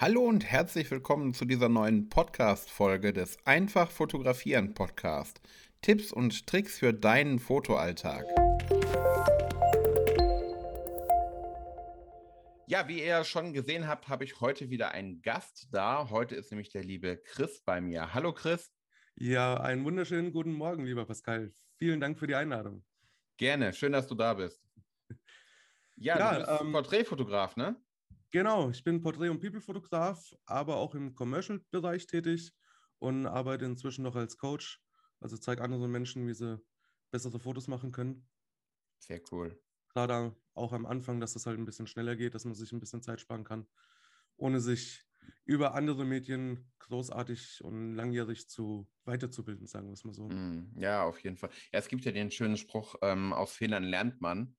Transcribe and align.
Hallo 0.00 0.22
und 0.22 0.46
herzlich 0.46 0.90
willkommen 0.90 1.34
zu 1.34 1.44
dieser 1.44 1.68
neuen 1.68 2.08
Podcast-Folge 2.08 3.12
des 3.12 3.36
Einfach 3.44 3.90
Fotografieren 3.90 4.72
Podcast. 4.72 5.42
Tipps 5.82 6.10
und 6.10 6.46
Tricks 6.46 6.78
für 6.78 6.94
deinen 6.94 7.38
Fotoalltag. 7.38 8.24
Ja, 12.66 12.88
wie 12.88 13.04
ihr 13.04 13.24
schon 13.24 13.52
gesehen 13.52 13.86
habt, 13.88 14.08
habe 14.08 14.24
ich 14.24 14.40
heute 14.40 14.70
wieder 14.70 14.92
einen 14.92 15.20
Gast 15.20 15.68
da. 15.70 16.08
Heute 16.08 16.34
ist 16.34 16.50
nämlich 16.50 16.70
der 16.70 16.82
liebe 16.82 17.18
Chris 17.18 17.60
bei 17.60 17.82
mir. 17.82 18.14
Hallo 18.14 18.32
Chris. 18.32 18.72
Ja, 19.16 19.60
einen 19.60 19.84
wunderschönen 19.84 20.32
guten 20.32 20.54
Morgen, 20.54 20.86
lieber 20.86 21.04
Pascal. 21.04 21.52
Vielen 21.76 22.00
Dank 22.00 22.18
für 22.18 22.26
die 22.26 22.36
Einladung. 22.36 22.86
Gerne, 23.36 23.74
schön, 23.74 23.92
dass 23.92 24.06
du 24.06 24.14
da 24.14 24.32
bist. 24.32 24.64
Ja, 25.96 26.18
ja 26.18 26.32
du 26.32 26.38
bist 26.38 26.60
ähm, 26.62 26.72
Porträtfotograf, 26.72 27.56
ne? 27.56 27.76
Genau, 28.30 28.70
ich 28.70 28.84
bin 28.84 29.00
Porträt- 29.02 29.28
und 29.30 29.40
People-Fotograf, 29.40 30.34
aber 30.46 30.76
auch 30.76 30.94
im 30.94 31.14
Commercial-Bereich 31.14 32.06
tätig 32.06 32.52
und 32.98 33.26
arbeite 33.26 33.64
inzwischen 33.64 34.02
noch 34.02 34.14
als 34.16 34.36
Coach. 34.36 34.82
Also 35.20 35.36
zeige 35.36 35.62
anderen 35.62 35.90
Menschen, 35.90 36.26
wie 36.26 36.34
sie 36.34 36.60
bessere 37.10 37.40
Fotos 37.40 37.66
machen 37.68 37.92
können. 37.92 38.28
Sehr 38.98 39.20
cool. 39.32 39.60
Gerade 39.88 40.36
auch 40.54 40.72
am 40.72 40.86
Anfang, 40.86 41.20
dass 41.20 41.34
das 41.34 41.46
halt 41.46 41.58
ein 41.58 41.64
bisschen 41.64 41.86
schneller 41.86 42.16
geht, 42.16 42.34
dass 42.34 42.44
man 42.44 42.54
sich 42.54 42.72
ein 42.72 42.80
bisschen 42.80 43.02
Zeit 43.02 43.20
sparen 43.20 43.44
kann, 43.44 43.68
ohne 44.36 44.60
sich 44.60 45.04
über 45.44 45.74
andere 45.74 46.04
Medien 46.04 46.72
großartig 46.78 47.62
und 47.64 47.94
langjährig 47.94 48.48
zu 48.48 48.90
weiterzubilden, 49.04 49.66
sagen 49.66 49.88
wir 49.88 49.94
es 49.94 50.04
mal 50.04 50.14
so. 50.14 50.32
Hm, 50.32 50.72
ja, 50.76 51.04
auf 51.04 51.20
jeden 51.22 51.36
Fall. 51.36 51.50
Ja, 51.72 51.78
es 51.78 51.88
gibt 51.88 52.04
ja 52.04 52.12
den 52.12 52.30
schönen 52.30 52.56
Spruch, 52.56 52.94
ähm, 53.02 53.32
aus 53.32 53.52
Fehlern 53.52 53.82
lernt 53.84 54.20
man 54.20 54.56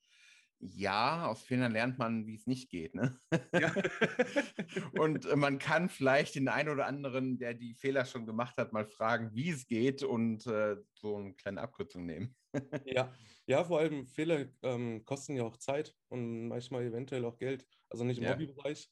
ja, 0.61 1.25
aus 1.25 1.41
Fehlern 1.41 1.71
lernt 1.71 1.97
man, 1.97 2.27
wie 2.27 2.35
es 2.35 2.45
nicht 2.45 2.69
geht. 2.69 2.93
Ne? 2.93 3.19
Ja. 3.51 3.73
und 4.93 5.25
äh, 5.25 5.35
man 5.35 5.57
kann 5.57 5.89
vielleicht 5.89 6.35
den 6.35 6.47
einen 6.47 6.69
oder 6.69 6.85
anderen, 6.85 7.39
der 7.39 7.55
die 7.55 7.73
Fehler 7.73 8.05
schon 8.05 8.27
gemacht 8.27 8.57
hat, 8.57 8.71
mal 8.71 8.85
fragen, 8.85 9.33
wie 9.33 9.49
es 9.49 9.65
geht 9.65 10.03
und 10.03 10.45
äh, 10.45 10.77
so 10.93 11.17
eine 11.17 11.33
kleine 11.33 11.61
Abkürzung 11.61 12.05
nehmen. 12.05 12.35
ja. 12.85 13.11
ja, 13.47 13.63
vor 13.63 13.79
allem 13.79 14.05
Fehler 14.05 14.45
ähm, 14.61 15.03
kosten 15.03 15.35
ja 15.35 15.43
auch 15.43 15.57
Zeit 15.57 15.95
und 16.09 16.47
manchmal 16.47 16.83
eventuell 16.83 17.25
auch 17.25 17.37
Geld, 17.37 17.65
also 17.89 18.03
nicht 18.03 18.19
im 18.19 18.25
ja. 18.25 18.33
Hobbybereich. 18.33 18.91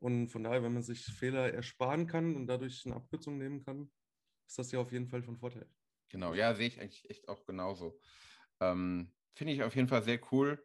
Und 0.00 0.28
von 0.28 0.42
daher, 0.42 0.62
wenn 0.62 0.74
man 0.74 0.82
sich 0.82 1.04
Fehler 1.04 1.52
ersparen 1.54 2.06
kann 2.06 2.34
und 2.34 2.48
dadurch 2.48 2.84
eine 2.84 2.96
Abkürzung 2.96 3.38
nehmen 3.38 3.64
kann, 3.64 3.90
ist 4.46 4.58
das 4.58 4.72
ja 4.72 4.80
auf 4.80 4.92
jeden 4.92 5.08
Fall 5.08 5.22
von 5.22 5.38
Vorteil. 5.38 5.68
Genau, 6.08 6.34
ja, 6.34 6.54
sehe 6.54 6.68
ich 6.68 6.80
eigentlich 6.80 7.08
echt 7.10 7.28
auch 7.28 7.44
genauso. 7.46 7.98
Ähm, 8.60 9.12
Finde 9.34 9.52
ich 9.52 9.62
auf 9.62 9.74
jeden 9.76 9.88
Fall 9.88 10.02
sehr 10.02 10.20
cool 10.32 10.62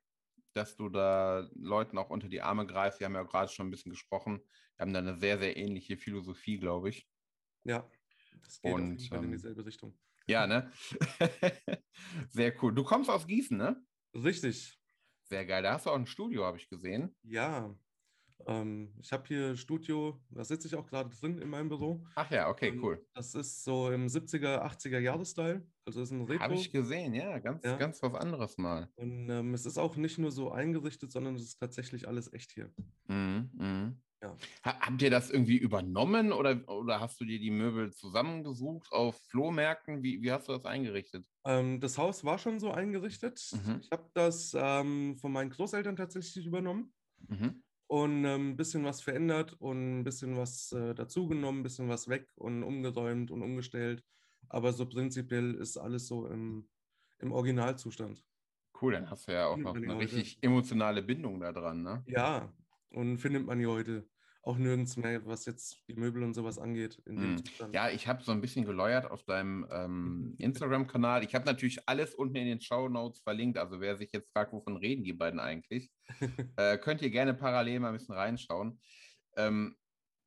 dass 0.53 0.75
du 0.75 0.89
da 0.89 1.47
Leuten 1.53 1.97
auch 1.97 2.09
unter 2.09 2.27
die 2.27 2.41
Arme 2.41 2.65
greifst. 2.65 2.99
Wir 2.99 3.05
haben 3.05 3.15
ja 3.15 3.23
gerade 3.23 3.51
schon 3.51 3.67
ein 3.67 3.71
bisschen 3.71 3.91
gesprochen. 3.91 4.41
Wir 4.75 4.83
haben 4.83 4.93
da 4.93 4.99
eine 4.99 5.17
sehr, 5.17 5.37
sehr 5.37 5.57
ähnliche 5.57 5.97
Philosophie, 5.97 6.57
glaube 6.57 6.89
ich. 6.89 7.07
Ja, 7.63 7.89
das 8.43 8.61
geht 8.61 8.73
Und, 8.73 9.11
ähm, 9.11 9.23
in 9.23 9.31
dieselbe 9.31 9.65
Richtung. 9.65 9.97
Ja, 10.27 10.47
ne? 10.47 10.71
sehr 12.29 12.53
cool. 12.61 12.73
Du 12.73 12.83
kommst 12.83 13.09
aus 13.09 13.27
Gießen, 13.27 13.57
ne? 13.57 13.83
Richtig. 14.13 14.77
Sehr 15.23 15.45
geil. 15.45 15.63
Da 15.63 15.73
hast 15.73 15.85
du 15.85 15.91
auch 15.91 15.95
ein 15.95 16.05
Studio, 16.05 16.45
habe 16.45 16.57
ich 16.57 16.69
gesehen. 16.69 17.15
Ja, 17.23 17.73
ähm, 18.47 18.93
ich 18.99 19.11
habe 19.11 19.23
hier 19.27 19.55
Studio, 19.55 20.19
da 20.29 20.43
sitze 20.43 20.67
ich 20.67 20.75
auch 20.75 20.87
gerade 20.87 21.09
drin 21.09 21.39
in 21.39 21.49
meinem 21.49 21.69
Büro. 21.69 22.03
Ach 22.15 22.29
ja, 22.31 22.49
okay, 22.49 22.69
ähm, 22.69 22.83
cool. 22.83 23.05
Das 23.13 23.35
ist 23.35 23.63
so 23.63 23.91
im 23.91 24.07
70er, 24.07 24.63
80er 24.63 24.99
Jahre-Style. 24.99 25.65
Also 25.85 26.01
ist 26.01 26.11
ein 26.11 26.21
Retro. 26.21 26.43
Habe 26.43 26.53
ich 26.55 26.71
gesehen, 26.71 27.13
ja, 27.13 27.39
ganz, 27.39 27.63
ja. 27.63 27.75
ganz 27.77 28.01
was 28.03 28.13
anderes 28.13 28.57
mal. 28.57 28.89
Und 28.95 29.29
ähm, 29.29 29.53
es 29.53 29.65
ist 29.65 29.77
auch 29.77 29.95
nicht 29.95 30.17
nur 30.17 30.31
so 30.31 30.51
eingerichtet, 30.51 31.11
sondern 31.11 31.35
es 31.35 31.43
ist 31.43 31.59
tatsächlich 31.59 32.07
alles 32.07 32.31
echt 32.33 32.51
hier. 32.51 32.71
Mhm, 33.07 33.49
mh. 33.53 33.95
Ja. 34.23 34.37
Habt 34.63 35.01
ihr 35.01 35.09
das 35.09 35.31
irgendwie 35.31 35.57
übernommen 35.57 36.31
oder, 36.31 36.61
oder 36.69 36.99
hast 36.99 37.19
du 37.19 37.25
dir 37.25 37.39
die 37.39 37.49
Möbel 37.49 37.91
zusammengesucht 37.91 38.91
auf 38.91 39.19
Flohmärkten? 39.29 40.03
Wie, 40.03 40.21
wie 40.21 40.31
hast 40.31 40.47
du 40.47 40.51
das 40.51 40.65
eingerichtet? 40.65 41.25
Ähm, 41.43 41.79
das 41.79 41.97
Haus 41.97 42.23
war 42.23 42.37
schon 42.37 42.59
so 42.59 42.71
eingerichtet. 42.71 43.41
Mhm. 43.51 43.79
Ich 43.81 43.89
habe 43.91 44.07
das 44.13 44.55
ähm, 44.55 45.17
von 45.17 45.31
meinen 45.31 45.49
Großeltern 45.49 45.95
tatsächlich 45.95 46.45
übernommen. 46.45 46.93
Mhm 47.27 47.63
und 47.91 48.21
ein 48.21 48.25
ähm, 48.25 48.55
bisschen 48.55 48.85
was 48.85 49.01
verändert 49.01 49.51
und 49.59 49.99
ein 49.99 50.03
bisschen 50.05 50.37
was 50.37 50.71
äh, 50.71 50.95
dazugenommen, 50.95 51.59
ein 51.59 51.63
bisschen 51.63 51.89
was 51.89 52.07
weg 52.07 52.25
und 52.35 52.63
umgeräumt 52.63 53.31
und 53.31 53.41
umgestellt. 53.41 54.01
Aber 54.47 54.71
so 54.71 54.85
prinzipiell 54.85 55.55
ist 55.55 55.75
alles 55.75 56.07
so 56.07 56.25
im, 56.27 56.69
im 57.19 57.33
Originalzustand. 57.33 58.23
Cool, 58.81 58.93
dann 58.93 59.09
hast 59.09 59.27
du 59.27 59.33
ja 59.33 59.47
auch 59.47 59.57
noch 59.57 59.75
eine 59.75 59.99
richtig 59.99 60.37
emotionale 60.41 61.03
Bindung 61.03 61.41
da 61.41 61.51
dran, 61.51 61.83
ne? 61.83 62.01
Ja, 62.07 62.53
und 62.91 63.17
findet 63.17 63.45
man 63.45 63.59
hier 63.59 63.69
heute 63.69 64.07
auch 64.43 64.57
nirgends 64.57 64.97
mehr, 64.97 65.25
was 65.25 65.45
jetzt 65.45 65.83
die 65.87 65.93
Möbel 65.93 66.23
und 66.23 66.33
sowas 66.33 66.57
angeht. 66.57 67.01
Mm. 67.05 67.37
Ja, 67.73 67.89
ich 67.89 68.07
habe 68.07 68.23
so 68.23 68.31
ein 68.31 68.41
bisschen 68.41 68.65
geläuert 68.65 69.09
auf 69.09 69.23
deinem 69.23 69.67
ähm, 69.71 70.35
Instagram-Kanal. 70.39 71.23
Ich 71.23 71.35
habe 71.35 71.45
natürlich 71.45 71.87
alles 71.87 72.15
unten 72.15 72.37
in 72.37 72.47
den 72.47 72.61
Show 72.61 72.89
Notes 72.89 73.21
verlinkt. 73.21 73.57
Also 73.57 73.79
wer 73.79 73.97
sich 73.97 74.11
jetzt 74.11 74.31
fragt, 74.31 74.51
wovon 74.53 74.77
reden 74.77 75.03
die 75.03 75.13
beiden 75.13 75.39
eigentlich, 75.39 75.91
äh, 76.57 76.77
könnt 76.77 77.01
ihr 77.01 77.11
gerne 77.11 77.33
parallel 77.33 77.79
mal 77.79 77.89
ein 77.89 77.97
bisschen 77.97 78.15
reinschauen. 78.15 78.79
Ähm, 79.37 79.75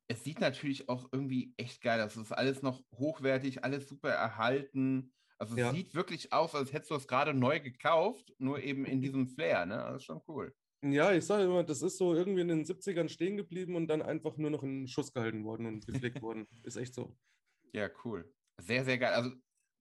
es 0.07 0.23
sieht 0.23 0.39
natürlich 0.39 0.87
auch 0.87 1.09
irgendwie 1.11 1.53
echt 1.57 1.81
geil 1.81 1.99
aus. 2.01 2.15
Es 2.15 2.23
ist 2.23 2.31
alles 2.31 2.61
noch 2.61 2.81
hochwertig, 2.93 3.63
alles 3.63 3.89
super 3.89 4.11
erhalten. 4.11 5.13
Also 5.37 5.55
es 5.55 5.59
ja. 5.59 5.71
sieht 5.71 5.93
wirklich 5.93 6.31
aus, 6.31 6.55
als 6.55 6.71
hättest 6.71 6.91
du 6.91 6.95
es 6.95 7.07
gerade 7.07 7.33
neu 7.33 7.59
gekauft, 7.59 8.31
nur 8.37 8.61
eben 8.61 8.85
in 8.85 9.01
diesem 9.01 9.27
Flair. 9.27 9.65
Ne? 9.65 9.75
Das 9.75 9.97
ist 9.97 10.03
schon 10.03 10.21
cool. 10.27 10.55
Ja, 10.91 11.13
ich 11.13 11.25
sage 11.25 11.43
immer, 11.45 11.63
das 11.63 11.81
ist 11.81 11.97
so 11.97 12.13
irgendwie 12.13 12.41
in 12.41 12.47
den 12.47 12.63
70ern 12.63 13.09
stehen 13.09 13.37
geblieben 13.37 13.75
und 13.75 13.87
dann 13.87 14.01
einfach 14.01 14.37
nur 14.37 14.51
noch 14.51 14.63
in 14.63 14.87
Schuss 14.87 15.13
gehalten 15.13 15.43
worden 15.43 15.65
und 15.65 15.87
gepflegt 15.87 16.21
worden. 16.21 16.47
Ist 16.63 16.75
echt 16.77 16.93
so. 16.93 17.15
Ja, 17.73 17.89
cool. 18.03 18.31
Sehr, 18.61 18.85
sehr 18.85 18.97
geil. 18.97 19.13
Also 19.13 19.31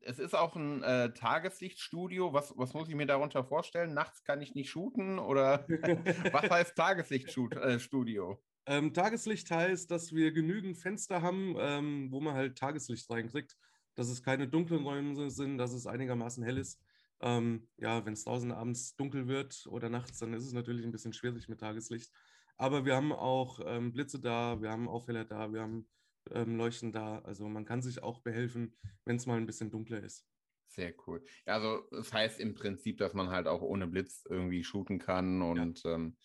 es 0.06 0.18
ist 0.18 0.34
auch 0.34 0.56
ein 0.56 0.82
äh, 0.82 1.12
Tageslichtstudio. 1.14 2.32
Was, 2.32 2.52
was 2.56 2.74
muss 2.74 2.88
ich 2.88 2.94
mir 2.94 3.06
darunter 3.06 3.44
vorstellen? 3.44 3.94
Nachts 3.94 4.22
kann 4.24 4.42
ich 4.42 4.54
nicht 4.54 4.68
shooten 4.68 5.18
oder 5.18 5.66
was 6.32 6.50
heißt 6.50 6.76
Tageslichtstudio? 6.76 8.32
Äh, 8.66 8.78
ähm, 8.78 8.92
Tageslicht 8.92 9.50
heißt, 9.50 9.90
dass 9.90 10.12
wir 10.12 10.32
genügend 10.32 10.76
Fenster 10.76 11.22
haben, 11.22 11.54
ähm, 11.58 12.10
wo 12.10 12.20
man 12.20 12.34
halt 12.34 12.58
Tageslicht 12.58 13.08
reinkriegt, 13.10 13.56
dass 13.94 14.08
es 14.08 14.22
keine 14.22 14.48
dunklen 14.48 14.82
Räume 14.82 15.30
sind, 15.30 15.58
dass 15.58 15.72
es 15.72 15.86
einigermaßen 15.86 16.42
hell 16.44 16.58
ist. 16.58 16.80
Ähm, 17.20 17.68
ja, 17.76 18.04
wenn 18.04 18.12
es 18.12 18.24
draußen 18.24 18.52
abends 18.52 18.96
dunkel 18.96 19.28
wird 19.28 19.66
oder 19.68 19.88
nachts, 19.88 20.18
dann 20.18 20.34
ist 20.34 20.44
es 20.44 20.52
natürlich 20.52 20.84
ein 20.84 20.92
bisschen 20.92 21.12
schwierig 21.12 21.48
mit 21.48 21.60
Tageslicht. 21.60 22.12
Aber 22.56 22.84
wir 22.84 22.94
haben 22.94 23.12
auch 23.12 23.60
ähm, 23.64 23.92
Blitze 23.92 24.20
da, 24.20 24.60
wir 24.60 24.70
haben 24.70 24.88
Aufheller 24.88 25.24
da, 25.24 25.52
wir 25.52 25.62
haben 25.62 25.88
ähm, 26.30 26.56
Leuchten 26.56 26.92
da. 26.92 27.18
Also 27.20 27.48
man 27.48 27.64
kann 27.64 27.82
sich 27.82 28.02
auch 28.02 28.20
behelfen, 28.20 28.76
wenn 29.04 29.16
es 29.16 29.26
mal 29.26 29.36
ein 29.36 29.46
bisschen 29.46 29.70
dunkler 29.70 30.02
ist. 30.02 30.26
Sehr 30.68 30.92
cool. 31.06 31.24
Ja, 31.46 31.54
also 31.54 31.86
das 31.90 32.12
heißt 32.12 32.40
im 32.40 32.54
Prinzip, 32.54 32.98
dass 32.98 33.14
man 33.14 33.30
halt 33.30 33.46
auch 33.46 33.62
ohne 33.62 33.86
Blitz 33.86 34.24
irgendwie 34.28 34.64
shooten 34.64 34.98
kann. 34.98 35.42
Und 35.42 35.82
ja. 35.84 35.94
ähm, 35.94 36.16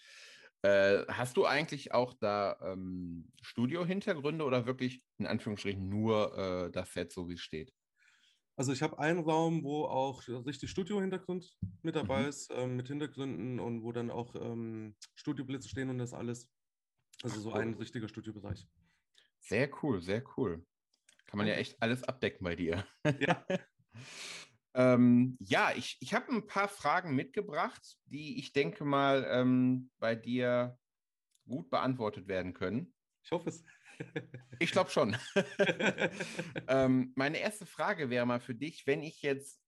äh, 0.62 1.06
hast 1.08 1.38
du 1.38 1.46
eigentlich 1.46 1.94
auch 1.94 2.14
da 2.20 2.58
ähm, 2.62 3.32
Studio-Hintergründe 3.42 4.44
oder 4.44 4.66
wirklich 4.66 5.04
in 5.18 5.28
Anführungsstrichen 5.28 5.88
nur 5.88 6.38
äh, 6.38 6.72
das 6.72 6.94
Set, 6.94 7.12
so 7.12 7.30
wie 7.30 7.34
es 7.34 7.42
steht? 7.42 7.74
Also 8.60 8.74
ich 8.74 8.82
habe 8.82 9.00
einen 9.00 9.22
Raum, 9.22 9.64
wo 9.64 9.86
auch 9.86 10.28
richtig 10.28 10.70
Studio-Hintergrund 10.70 11.58
mit 11.82 11.96
dabei 11.96 12.24
mhm. 12.24 12.28
ist, 12.28 12.52
ähm, 12.54 12.76
mit 12.76 12.90
Hintergründen 12.90 13.58
und 13.58 13.84
wo 13.84 13.94
dann 13.94 14.12
auch 14.12 14.36
ähm, 14.36 14.98
Studioblitze 15.16 15.70
stehen 15.70 15.90
und 15.90 15.98
das 15.98 16.14
alles. 16.14 16.52
Also 17.24 17.40
so 17.40 17.54
ein 17.54 17.76
richtiger 17.76 18.10
Studiobereich. 18.10 18.68
Sehr 19.40 19.70
cool, 19.82 20.02
sehr 20.02 20.26
cool. 20.36 20.66
Kann 21.28 21.38
man 21.38 21.48
ja 21.48 21.54
echt 21.54 21.82
alles 21.82 22.04
abdecken 22.04 22.44
bei 22.44 22.58
dir. 22.58 22.86
Ja. 23.22 23.46
ähm, 24.74 25.38
ja, 25.40 25.72
ich, 25.74 25.96
ich 26.02 26.14
habe 26.14 26.30
ein 26.30 26.46
paar 26.46 26.68
Fragen 26.68 27.16
mitgebracht, 27.16 27.96
die 28.08 28.40
ich 28.40 28.52
denke 28.52 28.84
mal 28.84 29.26
ähm, 29.32 29.90
bei 30.00 30.16
dir 30.16 30.78
gut 31.48 31.70
beantwortet 31.70 32.28
werden 32.28 32.54
können. 32.54 32.94
Ich 33.24 33.32
hoffe 33.32 33.48
es. 33.48 33.64
Ich 34.60 34.72
glaube 34.72 34.90
schon. 34.90 35.16
ähm, 36.68 37.14
meine 37.16 37.40
erste 37.40 37.66
Frage 37.66 38.10
wäre 38.10 38.26
mal 38.26 38.40
für 38.40 38.56
dich, 38.56 38.86
wenn 38.86 39.04
ich 39.04 39.22
jetzt 39.22 39.62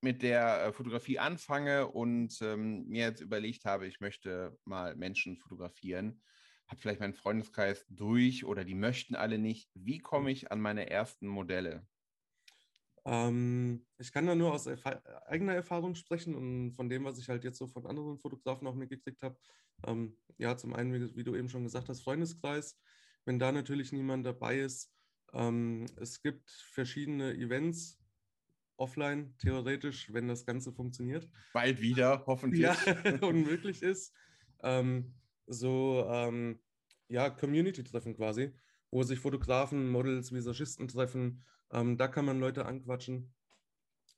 mit 0.00 0.22
der 0.22 0.66
äh, 0.66 0.72
Fotografie 0.72 1.18
anfange 1.18 1.88
und 1.88 2.38
ähm, 2.42 2.86
mir 2.86 3.06
jetzt 3.06 3.20
überlegt 3.20 3.64
habe, 3.64 3.86
ich 3.86 4.00
möchte 4.00 4.56
mal 4.64 4.94
Menschen 4.94 5.36
fotografieren, 5.36 6.22
habe 6.68 6.80
vielleicht 6.80 7.00
meinen 7.00 7.14
Freundeskreis 7.14 7.84
durch 7.88 8.44
oder 8.44 8.64
die 8.64 8.74
möchten 8.74 9.14
alle 9.14 9.38
nicht. 9.38 9.70
Wie 9.74 9.98
komme 9.98 10.30
ich 10.30 10.52
an 10.52 10.60
meine 10.60 10.90
ersten 10.90 11.26
Modelle? 11.26 11.86
Ähm, 13.04 13.86
ich 13.98 14.12
kann 14.12 14.26
da 14.26 14.34
nur 14.34 14.52
aus 14.52 14.66
erf 14.66 14.84
eigener 15.26 15.54
Erfahrung 15.54 15.94
sprechen 15.94 16.34
und 16.34 16.72
von 16.72 16.88
dem, 16.88 17.04
was 17.04 17.18
ich 17.18 17.28
halt 17.28 17.44
jetzt 17.44 17.58
so 17.58 17.68
von 17.68 17.86
anderen 17.86 18.18
Fotografen 18.18 18.66
auch 18.66 18.74
mitgekriegt 18.74 19.22
habe. 19.22 19.38
Ähm, 19.86 20.18
ja, 20.38 20.56
zum 20.56 20.74
einen, 20.74 20.92
wie, 20.92 21.16
wie, 21.16 21.24
du 21.24 21.36
eben 21.36 21.48
schon 21.48 21.62
gesagt 21.62 21.88
hast, 21.88 22.02
Freundeskreis 22.02 22.76
wenn 23.26 23.38
da 23.38 23.52
natürlich 23.52 23.92
niemand 23.92 24.24
dabei 24.24 24.60
ist. 24.60 24.90
Ähm, 25.34 25.86
es 25.96 26.22
gibt 26.22 26.50
verschiedene 26.50 27.34
Events 27.34 28.00
offline, 28.78 29.34
theoretisch, 29.38 30.12
wenn 30.12 30.28
das 30.28 30.46
Ganze 30.46 30.72
funktioniert. 30.72 31.28
Bald 31.52 31.80
wieder, 31.80 32.24
hoffentlich. 32.26 32.62
Ja, 32.62 32.76
unmöglich 33.22 33.82
ist. 33.82 34.14
Ähm, 34.62 35.14
so, 35.46 36.06
ähm, 36.08 36.60
ja, 37.08 37.30
Community-Treffen 37.30 38.16
quasi, 38.16 38.52
wo 38.90 39.02
sich 39.02 39.18
Fotografen, 39.18 39.90
Models, 39.90 40.32
Visagisten 40.32 40.88
treffen. 40.88 41.44
Ähm, 41.70 41.96
da 41.96 42.08
kann 42.08 42.24
man 42.24 42.40
Leute 42.40 42.66
anquatschen 42.66 43.34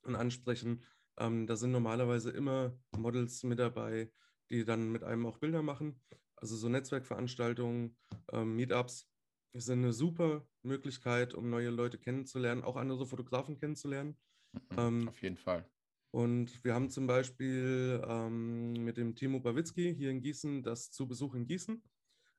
und 0.03 0.15
ansprechen. 0.15 0.83
Ähm, 1.17 1.47
da 1.47 1.55
sind 1.55 1.71
normalerweise 1.71 2.31
immer 2.31 2.77
Models 2.91 3.43
mit 3.43 3.59
dabei, 3.59 4.11
die 4.49 4.65
dann 4.65 4.91
mit 4.91 5.03
einem 5.03 5.25
auch 5.25 5.37
Bilder 5.37 5.61
machen. 5.61 6.01
Also 6.41 6.55
so 6.55 6.69
Netzwerkveranstaltungen, 6.69 7.97
ähm, 8.31 8.55
Meetups 8.55 9.09
sind 9.53 9.79
eine 9.79 9.93
super 9.93 10.47
Möglichkeit, 10.61 11.33
um 11.33 11.49
neue 11.49 11.69
Leute 11.69 11.97
kennenzulernen, 11.97 12.63
auch 12.63 12.77
andere 12.77 13.05
Fotografen 13.05 13.57
kennenzulernen. 13.57 14.17
Mhm, 14.53 14.77
ähm, 14.77 15.09
auf 15.09 15.21
jeden 15.21 15.37
Fall. 15.37 15.69
Und 16.11 16.63
wir 16.63 16.73
haben 16.73 16.89
zum 16.89 17.07
Beispiel 17.07 18.01
ähm, 18.07 18.73
mit 18.73 18.97
dem 18.97 19.15
Timo 19.15 19.39
Bawitzki 19.39 19.93
hier 19.93 20.09
in 20.09 20.21
Gießen 20.21 20.63
das 20.63 20.91
zu 20.91 21.07
Besuch 21.07 21.35
in 21.35 21.45
Gießen. 21.45 21.83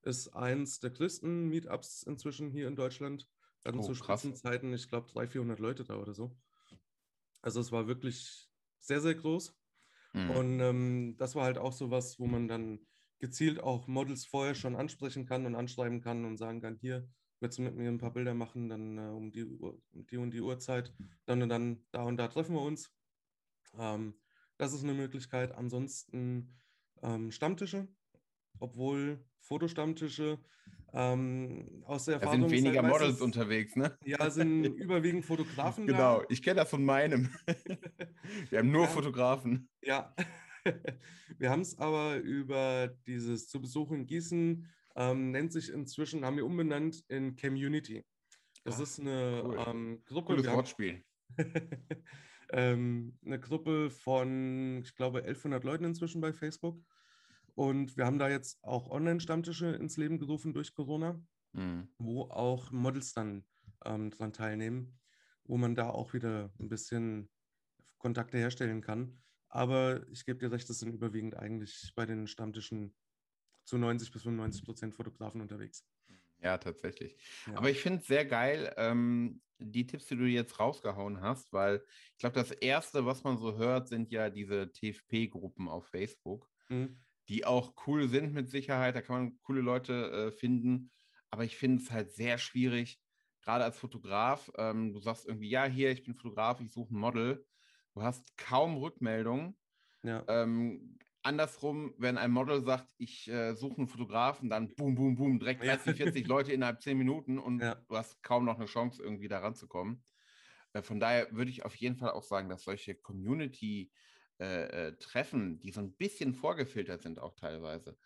Ist 0.03 0.29
eins 0.35 0.81
der 0.81 0.91
größten 0.91 1.49
Meetups 1.49 2.03
inzwischen 2.03 2.51
hier 2.51 2.69
in 2.69 2.75
Deutschland. 2.75 3.29
Hatten 3.65 3.81
oh, 3.81 3.83
zu 3.83 3.95
Spitzenzeiten, 3.95 4.73
ich 4.73 4.89
glaube, 4.89 5.09
300, 5.13 5.33
400 5.33 5.59
Leute 5.59 5.85
da 5.85 5.97
oder 5.97 6.15
so. 6.15 6.35
Also 7.43 7.61
es 7.61 7.71
war 7.71 7.87
wirklich 7.87 8.49
sehr, 8.79 9.01
sehr 9.01 9.15
groß. 9.15 9.55
Mhm. 10.15 10.31
Und 10.31 10.61
ähm, 10.61 11.17
das 11.19 11.35
war 11.35 11.45
halt 11.45 11.59
auch 11.59 11.73
so 11.73 11.91
was, 11.91 12.19
wo 12.19 12.27
man 12.27 12.49
dann 12.49 12.81
gezielt 13.21 13.61
auch 13.61 13.87
Models 13.87 14.25
vorher 14.25 14.55
schon 14.55 14.75
ansprechen 14.75 15.27
kann 15.27 15.47
und 15.47 15.55
anschreiben 15.55 16.01
kann 16.01 16.25
und 16.25 16.37
sagen 16.37 16.61
kann, 16.61 16.77
hier, 16.81 17.09
willst 17.39 17.59
du 17.59 17.63
mit 17.63 17.77
mir 17.77 17.89
ein 17.89 17.99
paar 17.99 18.13
Bilder 18.13 18.35
machen, 18.35 18.69
dann 18.69 18.99
äh, 18.99 19.11
um, 19.11 19.31
die, 19.33 19.45
um 19.45 19.81
die 19.93 20.17
und 20.17 20.33
die 20.33 20.41
Uhrzeit, 20.41 20.93
dann 21.27 21.43
und 21.43 21.49
dann, 21.49 21.85
da 21.93 22.03
und 22.03 22.17
da 22.17 22.29
treffen 22.29 22.55
wir 22.55 22.63
uns. 22.63 22.93
Ähm, 23.79 24.15
das 24.57 24.73
ist 24.73 24.83
eine 24.83 24.95
Möglichkeit. 24.95 25.53
Ansonsten 25.53 26.55
ähm, 27.03 27.31
Stammtische, 27.31 27.89
obwohl 28.59 29.25
Fotostammtische 29.41 30.39
ähm, 30.93 31.83
aus 31.87 32.07
der 32.07 32.15
Erfahrung. 32.15 32.43
Da 32.43 32.49
sind 32.49 32.65
weniger 32.65 32.83
Models 32.83 33.17
es, 33.17 33.21
unterwegs, 33.21 33.77
ne? 33.77 33.97
Ja, 34.05 34.29
sind 34.31 34.65
überwiegend 34.77 35.25
Fotografen 35.25 35.87
Genau, 35.87 36.21
da. 36.21 36.27
ich 36.29 36.43
kenne 36.43 36.57
das 36.57 36.71
von 36.71 36.85
meinem. 36.85 37.31
Wir 38.51 38.59
haben 38.59 38.71
nur 38.71 38.83
ja, 38.83 38.89
Fotografen. 38.89 39.69
Ja. 39.83 40.15
Wir 41.39 41.51
haben 41.51 41.63
es 41.63 41.79
aber 41.79 42.17
über 42.17 42.89
dieses 43.07 43.49
zu 43.49 43.61
Besuch 43.61 43.91
in 43.93 44.07
Gießen, 44.07 44.67
ähm, 44.97 45.31
nennt 45.31 45.53
sich 45.53 45.71
inzwischen, 45.73 46.25
haben 46.25 46.37
wir 46.37 46.45
umbenannt 46.45 47.05
in 47.09 47.37
Community. 47.37 48.05
Das 48.65 48.77
Ach, 48.77 48.81
ist 48.81 49.01
eine 49.01 49.43
cool. 49.45 49.65
ähm, 49.67 50.03
Gruppe. 50.05 50.35
Cooles 50.35 50.47
Wortspiel. 50.47 51.05
ähm, 52.53 53.17
eine 53.25 53.41
Gruppe 53.41 53.91
von, 53.91 54.83
ich 54.83 54.95
glaube, 54.95 55.21
1100 55.21 55.65
Leuten 55.65 55.85
inzwischen 55.85 56.21
bei 56.21 56.33
Facebook. 56.33 56.83
Und 57.55 57.97
wir 57.97 58.07
haben 58.07 58.19
da 58.19 58.29
jetzt 58.29 58.63
auch 58.63 58.91
Online-Stammtische 58.91 59.67
ins 59.67 59.97
Leben 59.97 60.19
gerufen 60.19 60.53
durch 60.53 60.75
Corona, 60.75 61.21
mhm. 61.53 61.89
wo 61.99 62.23
auch 62.23 62.71
Models 62.71 63.13
dann 63.13 63.45
ähm, 63.85 64.11
dran 64.11 64.33
teilnehmen, 64.33 64.99
wo 65.45 65.57
man 65.57 65.75
da 65.75 65.91
auch 65.91 66.13
wieder 66.13 66.53
ein 66.59 66.69
bisschen 66.69 67.31
Kontakte 67.99 68.39
herstellen 68.39 68.81
kann. 68.81 69.21
Aber 69.51 70.07
ich 70.09 70.25
gebe 70.25 70.39
dir 70.39 70.53
recht, 70.53 70.71
es 70.71 70.79
sind 70.79 70.95
überwiegend 70.95 71.37
eigentlich 71.37 71.93
bei 71.95 72.07
den 72.07 72.27
Stammtischen 72.27 72.95
zu 73.65 73.79
90 73.79 74.11
bis 74.11 74.23
95 74.23 74.65
Prozent 74.65 74.95
Fotografen 74.95 75.41
unterwegs. 75.41 75.85
Ja, 76.43 76.57
tatsächlich. 76.57 77.17
Ja. 77.47 77.57
Aber 77.57 77.71
ich 77.71 77.81
finde 77.81 78.01
es 78.01 78.07
sehr 78.07 78.25
geil, 78.25 78.73
ähm, 78.77 79.43
die 79.59 79.87
Tipps, 79.87 80.07
die 80.07 80.17
du 80.17 80.25
jetzt 80.25 80.59
rausgehauen 80.59 81.21
hast, 81.21 81.53
weil 81.53 81.85
ich 82.13 82.19
glaube, 82.19 82.35
das 82.35 82.51
Erste, 82.51 83.05
was 83.05 83.25
man 83.25 83.37
so 83.37 83.59
hört, 83.59 83.89
sind 83.89 84.11
ja 84.11 84.31
diese 84.31 84.73
TFP-Gruppen 84.73 85.69
auf 85.69 85.87
Facebook, 85.87 86.49
mhm. 86.69 86.97
die 87.29 87.45
auch 87.45 87.75
cool 87.87 88.09
sind 88.09 88.33
mit 88.33 88.49
Sicherheit. 88.49 88.95
Da 88.97 89.03
kann 89.03 89.17
man 89.17 89.39
coole 89.43 89.61
Leute 89.61 90.11
äh, 90.11 90.33
finden. 90.33 90.91
Aber 91.29 91.45
ich 91.45 91.57
finde 91.57 91.83
es 91.83 91.91
halt 91.91 92.13
sehr 92.13 92.39
schwierig, 92.39 92.99
gerade 93.43 93.65
als 93.65 93.79
Fotograf. 93.79 94.51
Ähm, 94.57 94.93
du 94.93 95.01
sagst 95.01 95.27
irgendwie, 95.27 95.51
ja, 95.51 95.67
hier, 95.67 95.91
ich 95.91 96.03
bin 96.03 96.15
Fotograf, 96.15 96.61
ich 96.61 96.73
suche 96.73 96.95
ein 96.95 96.99
Model. 96.99 97.45
Du 97.95 98.03
hast 98.03 98.37
kaum 98.37 98.77
Rückmeldungen. 98.77 99.57
Ja. 100.03 100.25
Ähm, 100.29 100.99
andersrum, 101.23 101.95
wenn 101.99 102.19
ein 102.19 102.31
Model 102.31 102.63
sagt, 102.63 102.95
ich 102.99 103.29
äh, 103.29 103.55
suche 103.55 103.79
einen 103.79 103.89
Fotografen, 103.89 104.49
dann 104.49 104.75
boom, 104.75 104.95
boom, 104.95 105.17
boom, 105.17 105.39
direkt 105.39 105.63
30, 105.63 105.97
40 105.97 106.27
Leute 106.29 106.53
innerhalb 106.53 106.83
10 106.83 106.97
Minuten 106.97 107.39
und 107.39 107.61
ja. 107.61 107.75
du 107.75 107.97
hast 107.97 108.23
kaum 108.23 108.45
noch 108.45 108.57
eine 108.57 108.67
Chance, 108.67 109.03
irgendwie 109.03 109.29
da 109.29 109.41
ranzukommen. 109.41 110.03
Äh, 110.73 110.83
von 110.83 111.01
daher 111.01 111.33
würde 111.33 111.51
ich 111.51 111.65
auf 111.65 111.75
jeden 111.77 111.97
Fall 111.97 112.11
auch 112.11 112.23
sagen, 112.23 112.49
dass 112.49 112.63
solche 112.63 112.95
Community-Treffen, 112.95 115.51
äh, 115.51 115.55
äh 115.55 115.59
die 115.59 115.73
so 115.73 115.81
ein 115.81 115.93
bisschen 115.93 116.35
vorgefiltert 116.35 117.03
sind, 117.03 117.19
auch 117.19 117.35
teilweise, 117.35 117.99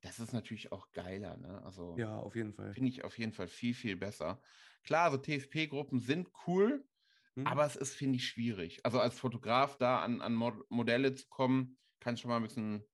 das 0.00 0.18
ist 0.18 0.32
natürlich 0.32 0.72
auch 0.72 0.90
geiler. 0.92 1.36
Ne? 1.36 1.62
Also, 1.64 1.96
ja, 1.98 2.16
auf 2.16 2.34
jeden 2.34 2.54
Fall. 2.54 2.72
Finde 2.74 2.90
ich 2.90 3.04
auf 3.04 3.18
jeden 3.18 3.32
Fall 3.32 3.48
viel, 3.48 3.74
viel 3.74 3.96
besser. 3.96 4.40
Klar, 4.82 5.12
so 5.12 5.18
TFP-Gruppen 5.18 6.00
sind 6.00 6.28
cool, 6.46 6.84
mhm. 7.34 7.46
aber 7.46 7.64
es 7.64 7.76
ist, 7.76 7.94
finde 7.94 8.16
ich, 8.16 8.26
schwierig. 8.26 8.80
Also 8.84 9.00
als 9.00 9.18
Fotograf 9.18 9.76
da 9.76 10.00
an, 10.00 10.20
an 10.20 10.34
Mod 10.34 10.54
Modelle 10.70 11.14
zu 11.14 11.26
kommen, 11.28 11.78
kann 12.00 12.16
schon 12.16 12.30
mal 12.30 12.36
ein 12.36 12.42
bisschen 12.42 12.84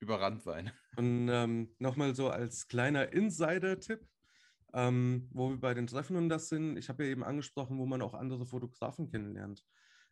überrannt 0.00 0.42
sein. 0.42 0.70
Und 0.96 1.28
ähm, 1.28 1.74
nochmal 1.78 2.14
so 2.14 2.30
als 2.30 2.68
kleiner 2.68 3.12
Insider-Tipp, 3.12 4.06
ähm, 4.72 5.28
wo 5.32 5.50
wir 5.50 5.58
bei 5.58 5.74
den 5.74 5.86
Treffen 5.86 6.16
und 6.16 6.28
das 6.28 6.48
sind, 6.48 6.76
ich 6.76 6.88
habe 6.88 7.04
ja 7.04 7.10
eben 7.10 7.24
angesprochen, 7.24 7.78
wo 7.78 7.86
man 7.86 8.02
auch 8.02 8.14
andere 8.14 8.46
Fotografen 8.46 9.10
kennenlernt. 9.10 9.62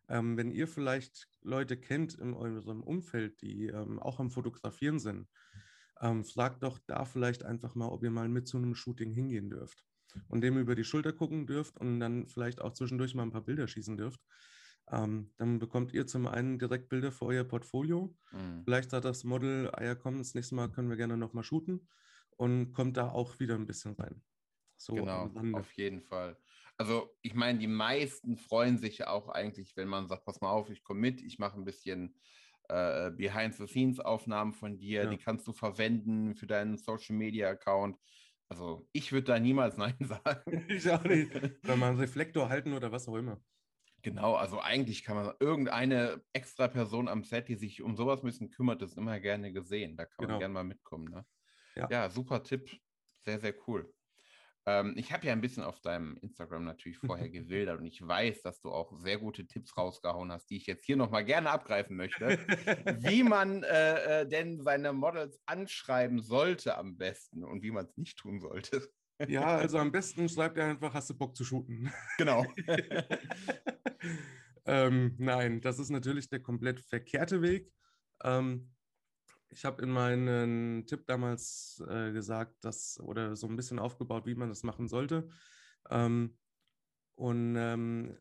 Ähm, 0.08 0.36
wenn 0.36 0.50
ihr 0.50 0.68
vielleicht 0.68 1.28
Leute 1.42 1.78
kennt 1.78 2.14
in 2.14 2.34
eurem 2.34 2.82
Umfeld, 2.82 3.40
die 3.40 3.66
ähm, 3.68 3.98
auch 3.98 4.20
am 4.20 4.30
Fotografieren 4.30 4.98
sind, 4.98 5.28
ähm, 6.00 6.24
fragt 6.24 6.62
doch 6.62 6.78
da 6.86 7.04
vielleicht 7.04 7.44
einfach 7.44 7.74
mal, 7.74 7.88
ob 7.88 8.02
ihr 8.04 8.10
mal 8.10 8.28
mit 8.28 8.46
zu 8.46 8.58
einem 8.58 8.74
Shooting 8.74 9.12
hingehen 9.12 9.48
dürft 9.48 9.84
und 10.28 10.40
dem 10.40 10.58
über 10.58 10.74
die 10.74 10.84
Schulter 10.84 11.12
gucken 11.12 11.46
dürft 11.46 11.78
und 11.78 12.00
dann 12.00 12.26
vielleicht 12.28 12.60
auch 12.60 12.72
zwischendurch 12.72 13.14
mal 13.14 13.22
ein 13.22 13.32
paar 13.32 13.44
Bilder 13.44 13.68
schießen 13.68 13.96
dürft. 13.96 14.20
Ähm, 14.90 15.32
dann 15.38 15.58
bekommt 15.58 15.92
ihr 15.94 16.06
zum 16.06 16.26
einen 16.26 16.58
direkt 16.58 16.88
Bilder 16.88 17.10
für 17.10 17.26
euer 17.26 17.44
Portfolio. 17.44 18.14
Mhm. 18.32 18.62
Vielleicht 18.64 18.90
sagt 18.90 19.04
das 19.04 19.24
Model, 19.24 19.70
ah 19.72 19.82
ja, 19.82 19.94
komm, 19.94 20.18
das 20.18 20.34
nächste 20.34 20.54
Mal 20.54 20.70
können 20.70 20.90
wir 20.90 20.96
gerne 20.96 21.16
nochmal 21.16 21.44
shooten 21.44 21.88
und 22.36 22.72
kommt 22.72 22.96
da 22.96 23.10
auch 23.10 23.38
wieder 23.40 23.54
ein 23.54 23.66
bisschen 23.66 23.94
rein. 23.94 24.22
So 24.76 24.94
genau, 24.94 25.30
auf 25.52 25.72
jeden 25.72 26.02
Fall. 26.02 26.36
Also 26.76 27.16
ich 27.22 27.34
meine, 27.34 27.60
die 27.60 27.68
meisten 27.68 28.36
freuen 28.36 28.78
sich 28.78 28.98
ja 28.98 29.08
auch 29.08 29.28
eigentlich, 29.28 29.76
wenn 29.76 29.88
man 29.88 30.08
sagt, 30.08 30.24
pass 30.24 30.40
mal 30.40 30.50
auf, 30.50 30.70
ich 30.70 30.82
komme 30.82 31.00
mit, 31.00 31.22
ich 31.22 31.38
mache 31.38 31.56
ein 31.56 31.64
bisschen 31.64 32.16
äh, 32.68 33.10
Behind-the-Scenes-Aufnahmen 33.12 34.52
von 34.52 34.78
dir, 34.78 35.04
ja. 35.04 35.10
die 35.10 35.18
kannst 35.18 35.46
du 35.46 35.52
verwenden 35.52 36.34
für 36.34 36.46
deinen 36.46 36.76
Social-Media-Account. 36.76 37.96
Also 38.48 38.86
ich 38.92 39.12
würde 39.12 39.26
da 39.26 39.38
niemals 39.38 39.76
Nein 39.76 39.96
sagen. 40.00 40.42
ich 40.68 40.88
auch 40.90 41.04
nicht. 41.04 41.34
Oder 41.64 41.76
mal 41.76 41.90
einen 41.90 42.00
Reflektor 42.00 42.48
halten 42.48 42.72
oder 42.72 42.92
was 42.92 43.08
auch 43.08 43.16
immer. 43.16 43.40
Genau, 44.02 44.34
also 44.34 44.60
eigentlich 44.60 45.02
kann 45.02 45.16
man 45.16 45.32
irgendeine 45.40 46.22
extra 46.34 46.68
Person 46.68 47.08
am 47.08 47.24
Set, 47.24 47.48
die 47.48 47.54
sich 47.54 47.80
um 47.80 47.96
sowas 47.96 48.20
ein 48.20 48.26
bisschen 48.26 48.50
kümmert, 48.50 48.82
ist 48.82 48.98
immer 48.98 49.18
gerne 49.18 49.50
gesehen. 49.50 49.96
Da 49.96 50.04
kann 50.04 50.16
genau. 50.18 50.32
man 50.32 50.38
gerne 50.40 50.54
mal 50.54 50.64
mitkommen. 50.64 51.08
Ne? 51.08 51.24
Ja. 51.74 51.88
ja. 51.90 52.10
super 52.10 52.42
Tipp. 52.42 52.70
Sehr, 53.24 53.40
sehr 53.40 53.54
cool. 53.66 53.90
Ähm, 54.66 54.94
ich 54.96 55.12
habe 55.12 55.26
ja 55.26 55.32
ein 55.32 55.40
bisschen 55.40 55.62
auf 55.62 55.80
deinem 55.80 56.16
Instagram 56.18 56.64
natürlich 56.64 56.98
vorher 56.98 57.28
gewildert 57.30 57.80
und 57.80 57.86
ich 57.86 58.06
weiß, 58.06 58.42
dass 58.42 58.60
du 58.60 58.70
auch 58.70 58.92
sehr 58.98 59.18
gute 59.18 59.46
Tipps 59.46 59.76
rausgehauen 59.76 60.32
hast, 60.32 60.50
die 60.50 60.56
ich 60.56 60.66
jetzt 60.66 60.84
hier 60.84 60.96
nochmal 60.96 61.24
gerne 61.24 61.50
abgreifen 61.50 61.96
möchte. 61.96 62.26
wie 62.26 62.26
man 63.22 63.62
äh, 63.62 64.22
äh, 64.22 64.28
denn 64.28 64.62
seine 64.62 64.92
Models 64.92 65.40
anschreiben 65.46 66.20
sollte 66.20 66.78
am 66.78 66.96
besten 66.96 67.44
und 67.44 67.62
wie 67.62 67.70
man 67.70 67.86
es 67.86 67.96
nicht 67.96 68.18
tun 68.18 68.40
sollte. 68.40 68.88
Ja, 69.28 69.56
also 69.56 69.78
am 69.78 69.92
besten 69.92 70.28
schreibt 70.28 70.58
er 70.58 70.66
einfach, 70.66 70.92
hast 70.92 71.10
du 71.10 71.14
Bock 71.14 71.36
zu 71.36 71.44
shooten? 71.44 71.92
Genau. 72.18 72.44
ähm, 74.66 75.14
nein, 75.18 75.60
das 75.60 75.78
ist 75.78 75.90
natürlich 75.90 76.28
der 76.28 76.40
komplett 76.40 76.80
verkehrte 76.80 77.40
Weg. 77.40 77.70
Ähm, 78.24 78.73
ich 79.54 79.64
habe 79.64 79.82
in 79.82 79.90
meinen 79.90 80.86
Tipp 80.86 81.06
damals 81.06 81.82
äh, 81.88 82.12
gesagt, 82.12 82.64
dass 82.64 82.98
oder 83.00 83.36
so 83.36 83.46
ein 83.46 83.56
bisschen 83.56 83.78
aufgebaut, 83.78 84.26
wie 84.26 84.34
man 84.34 84.48
das 84.48 84.62
machen 84.62 84.88
sollte. 84.88 85.28
Ähm, 85.90 86.36
und 87.16 87.54
ähm, 87.56 88.18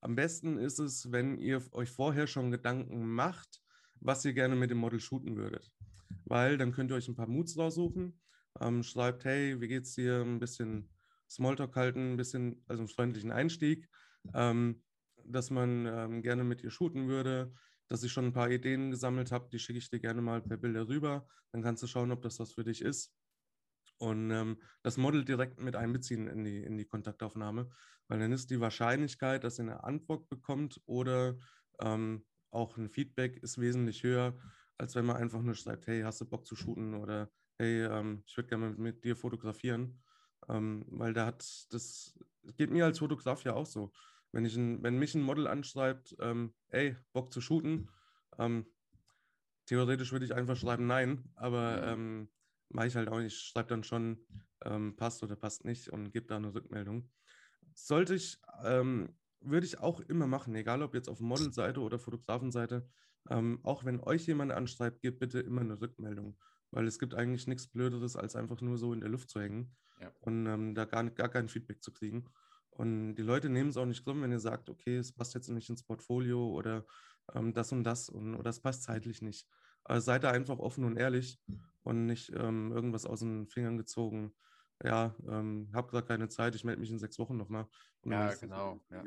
am 0.00 0.14
besten 0.14 0.58
ist 0.58 0.78
es, 0.78 1.12
wenn 1.12 1.38
ihr 1.38 1.62
euch 1.72 1.90
vorher 1.90 2.26
schon 2.26 2.50
Gedanken 2.50 3.06
macht, 3.06 3.60
was 4.00 4.24
ihr 4.24 4.32
gerne 4.32 4.56
mit 4.56 4.70
dem 4.70 4.78
Model 4.78 5.00
shooten 5.00 5.36
würdet. 5.36 5.70
Weil 6.24 6.56
dann 6.56 6.72
könnt 6.72 6.90
ihr 6.90 6.96
euch 6.96 7.08
ein 7.08 7.16
paar 7.16 7.28
Moods 7.28 7.58
raussuchen 7.58 8.18
ähm, 8.58 8.82
schreibt, 8.82 9.24
hey, 9.24 9.60
wie 9.60 9.68
geht's 9.68 9.94
dir? 9.94 10.22
Ein 10.22 10.40
bisschen 10.40 10.88
Smalltalk 11.28 11.76
halten, 11.76 12.12
ein 12.12 12.16
bisschen, 12.16 12.64
also 12.66 12.82
einen 12.82 12.88
freundlichen 12.88 13.30
Einstieg, 13.30 13.88
ähm, 14.34 14.82
dass 15.24 15.50
man 15.50 15.86
ähm, 15.86 16.22
gerne 16.22 16.44
mit 16.44 16.62
ihr 16.62 16.70
shooten 16.70 17.08
würde, 17.08 17.54
dass 17.90 18.04
ich 18.04 18.12
schon 18.12 18.26
ein 18.26 18.32
paar 18.32 18.50
Ideen 18.50 18.90
gesammelt 18.92 19.32
habe, 19.32 19.50
die 19.52 19.58
schicke 19.58 19.78
ich 19.78 19.90
dir 19.90 19.98
gerne 19.98 20.22
mal 20.22 20.40
per 20.40 20.56
Bilder 20.56 20.88
rüber. 20.88 21.26
Dann 21.50 21.62
kannst 21.62 21.82
du 21.82 21.88
schauen, 21.88 22.12
ob 22.12 22.22
das 22.22 22.38
was 22.38 22.52
für 22.52 22.62
dich 22.62 22.82
ist. 22.82 23.12
Und 23.98 24.30
ähm, 24.30 24.62
das 24.82 24.96
Model 24.96 25.24
direkt 25.24 25.60
mit 25.60 25.74
einbeziehen 25.74 26.28
in 26.28 26.44
die, 26.44 26.62
in 26.62 26.78
die 26.78 26.86
Kontaktaufnahme, 26.86 27.68
weil 28.08 28.20
dann 28.20 28.32
ist 28.32 28.50
die 28.50 28.60
Wahrscheinlichkeit, 28.60 29.42
dass 29.42 29.58
ihr 29.58 29.64
eine 29.64 29.82
Antwort 29.82 30.28
bekommt 30.28 30.80
oder 30.86 31.36
ähm, 31.80 32.24
auch 32.52 32.78
ein 32.78 32.88
Feedback 32.88 33.36
ist 33.42 33.60
wesentlich 33.60 34.04
höher, 34.04 34.38
als 34.78 34.94
wenn 34.94 35.04
man 35.04 35.16
einfach 35.16 35.42
nur 35.42 35.54
schreibt, 35.54 35.88
hey, 35.88 36.02
hast 36.02 36.20
du 36.20 36.26
Bock 36.26 36.46
zu 36.46 36.54
shooten 36.54 36.94
oder 36.94 37.28
hey, 37.58 37.84
ähm, 37.84 38.22
ich 38.24 38.36
würde 38.36 38.48
gerne 38.48 38.68
mit, 38.70 38.78
mit, 38.78 39.04
dir 39.04 39.16
fotografieren. 39.16 40.00
Ähm, 40.48 40.86
weil 40.88 41.12
da 41.12 41.26
hat 41.26 41.44
das, 41.70 42.18
geht 42.56 42.70
mir 42.70 42.84
als 42.84 43.00
Fotograf 43.00 43.42
ja 43.44 43.54
auch 43.54 43.66
so. 43.66 43.92
Wenn, 44.32 44.44
ich 44.44 44.56
ein, 44.56 44.82
wenn 44.82 44.98
mich 44.98 45.14
ein 45.14 45.22
Model 45.22 45.46
anschreibt, 45.46 46.16
ähm, 46.20 46.54
ey, 46.68 46.96
Bock 47.12 47.32
zu 47.32 47.40
shooten, 47.40 47.88
ähm, 48.38 48.66
theoretisch 49.66 50.12
würde 50.12 50.24
ich 50.24 50.34
einfach 50.34 50.56
schreiben, 50.56 50.86
nein, 50.86 51.24
aber 51.34 51.86
ähm, 51.86 52.28
mache 52.68 52.86
ich 52.86 52.96
halt 52.96 53.08
auch 53.08 53.18
nicht. 53.18 53.34
Ich 53.34 53.42
schreibe 53.42 53.68
dann 53.68 53.84
schon, 53.84 54.24
ähm, 54.64 54.96
passt 54.96 55.22
oder 55.22 55.36
passt 55.36 55.64
nicht 55.64 55.88
und 55.88 56.12
gebe 56.12 56.26
da 56.26 56.36
eine 56.36 56.54
Rückmeldung. 56.54 57.08
Sollte 57.74 58.14
ich, 58.14 58.38
ähm, 58.64 59.14
würde 59.40 59.66
ich 59.66 59.78
auch 59.78 60.00
immer 60.00 60.26
machen, 60.26 60.54
egal 60.54 60.82
ob 60.82 60.94
jetzt 60.94 61.08
auf 61.08 61.20
Modelseite 61.20 61.80
oder 61.80 61.98
Fotografenseite. 61.98 62.88
Ähm, 63.28 63.60
auch 63.62 63.84
wenn 63.84 64.00
euch 64.00 64.26
jemand 64.26 64.52
anschreibt, 64.52 65.02
gebt 65.02 65.20
bitte 65.20 65.40
immer 65.40 65.60
eine 65.60 65.80
Rückmeldung, 65.80 66.36
weil 66.70 66.86
es 66.86 66.98
gibt 66.98 67.14
eigentlich 67.14 67.46
nichts 67.46 67.66
Blöderes, 67.66 68.16
als 68.16 68.34
einfach 68.34 68.60
nur 68.60 68.78
so 68.78 68.92
in 68.92 69.00
der 69.00 69.10
Luft 69.10 69.30
zu 69.30 69.40
hängen 69.40 69.76
ja. 70.00 70.10
und 70.20 70.46
ähm, 70.46 70.74
da 70.74 70.84
gar, 70.84 71.08
gar 71.10 71.28
kein 71.28 71.48
Feedback 71.48 71.82
zu 71.82 71.92
kriegen. 71.92 72.24
Und 72.80 73.14
die 73.16 73.22
Leute 73.22 73.50
nehmen 73.50 73.68
es 73.68 73.76
auch 73.76 73.84
nicht 73.84 74.04
krumm, 74.04 74.22
wenn 74.22 74.32
ihr 74.32 74.40
sagt, 74.40 74.70
okay, 74.70 74.96
es 74.96 75.12
passt 75.12 75.34
jetzt 75.34 75.50
nicht 75.50 75.68
ins 75.68 75.82
Portfolio 75.82 76.48
oder 76.48 76.86
ähm, 77.34 77.52
das 77.52 77.72
und 77.72 77.84
das 77.84 78.08
und, 78.08 78.34
oder 78.34 78.48
es 78.48 78.60
passt 78.60 78.84
zeitlich 78.84 79.20
nicht. 79.20 79.46
Also 79.84 80.06
seid 80.06 80.24
da 80.24 80.30
einfach 80.30 80.58
offen 80.58 80.84
und 80.84 80.96
ehrlich 80.96 81.38
und 81.82 82.06
nicht 82.06 82.32
ähm, 82.34 82.72
irgendwas 82.72 83.04
aus 83.04 83.20
den 83.20 83.46
Fingern 83.48 83.76
gezogen. 83.76 84.34
Ja, 84.82 85.14
ähm, 85.28 85.68
hab 85.74 85.90
gerade 85.90 86.06
keine 86.06 86.30
Zeit, 86.30 86.54
ich 86.54 86.64
melde 86.64 86.80
mich 86.80 86.90
in 86.90 86.98
sechs 86.98 87.18
Wochen 87.18 87.36
nochmal. 87.36 87.66
Ja, 88.06 88.32
genau. 88.34 88.80
Ja. 88.90 89.04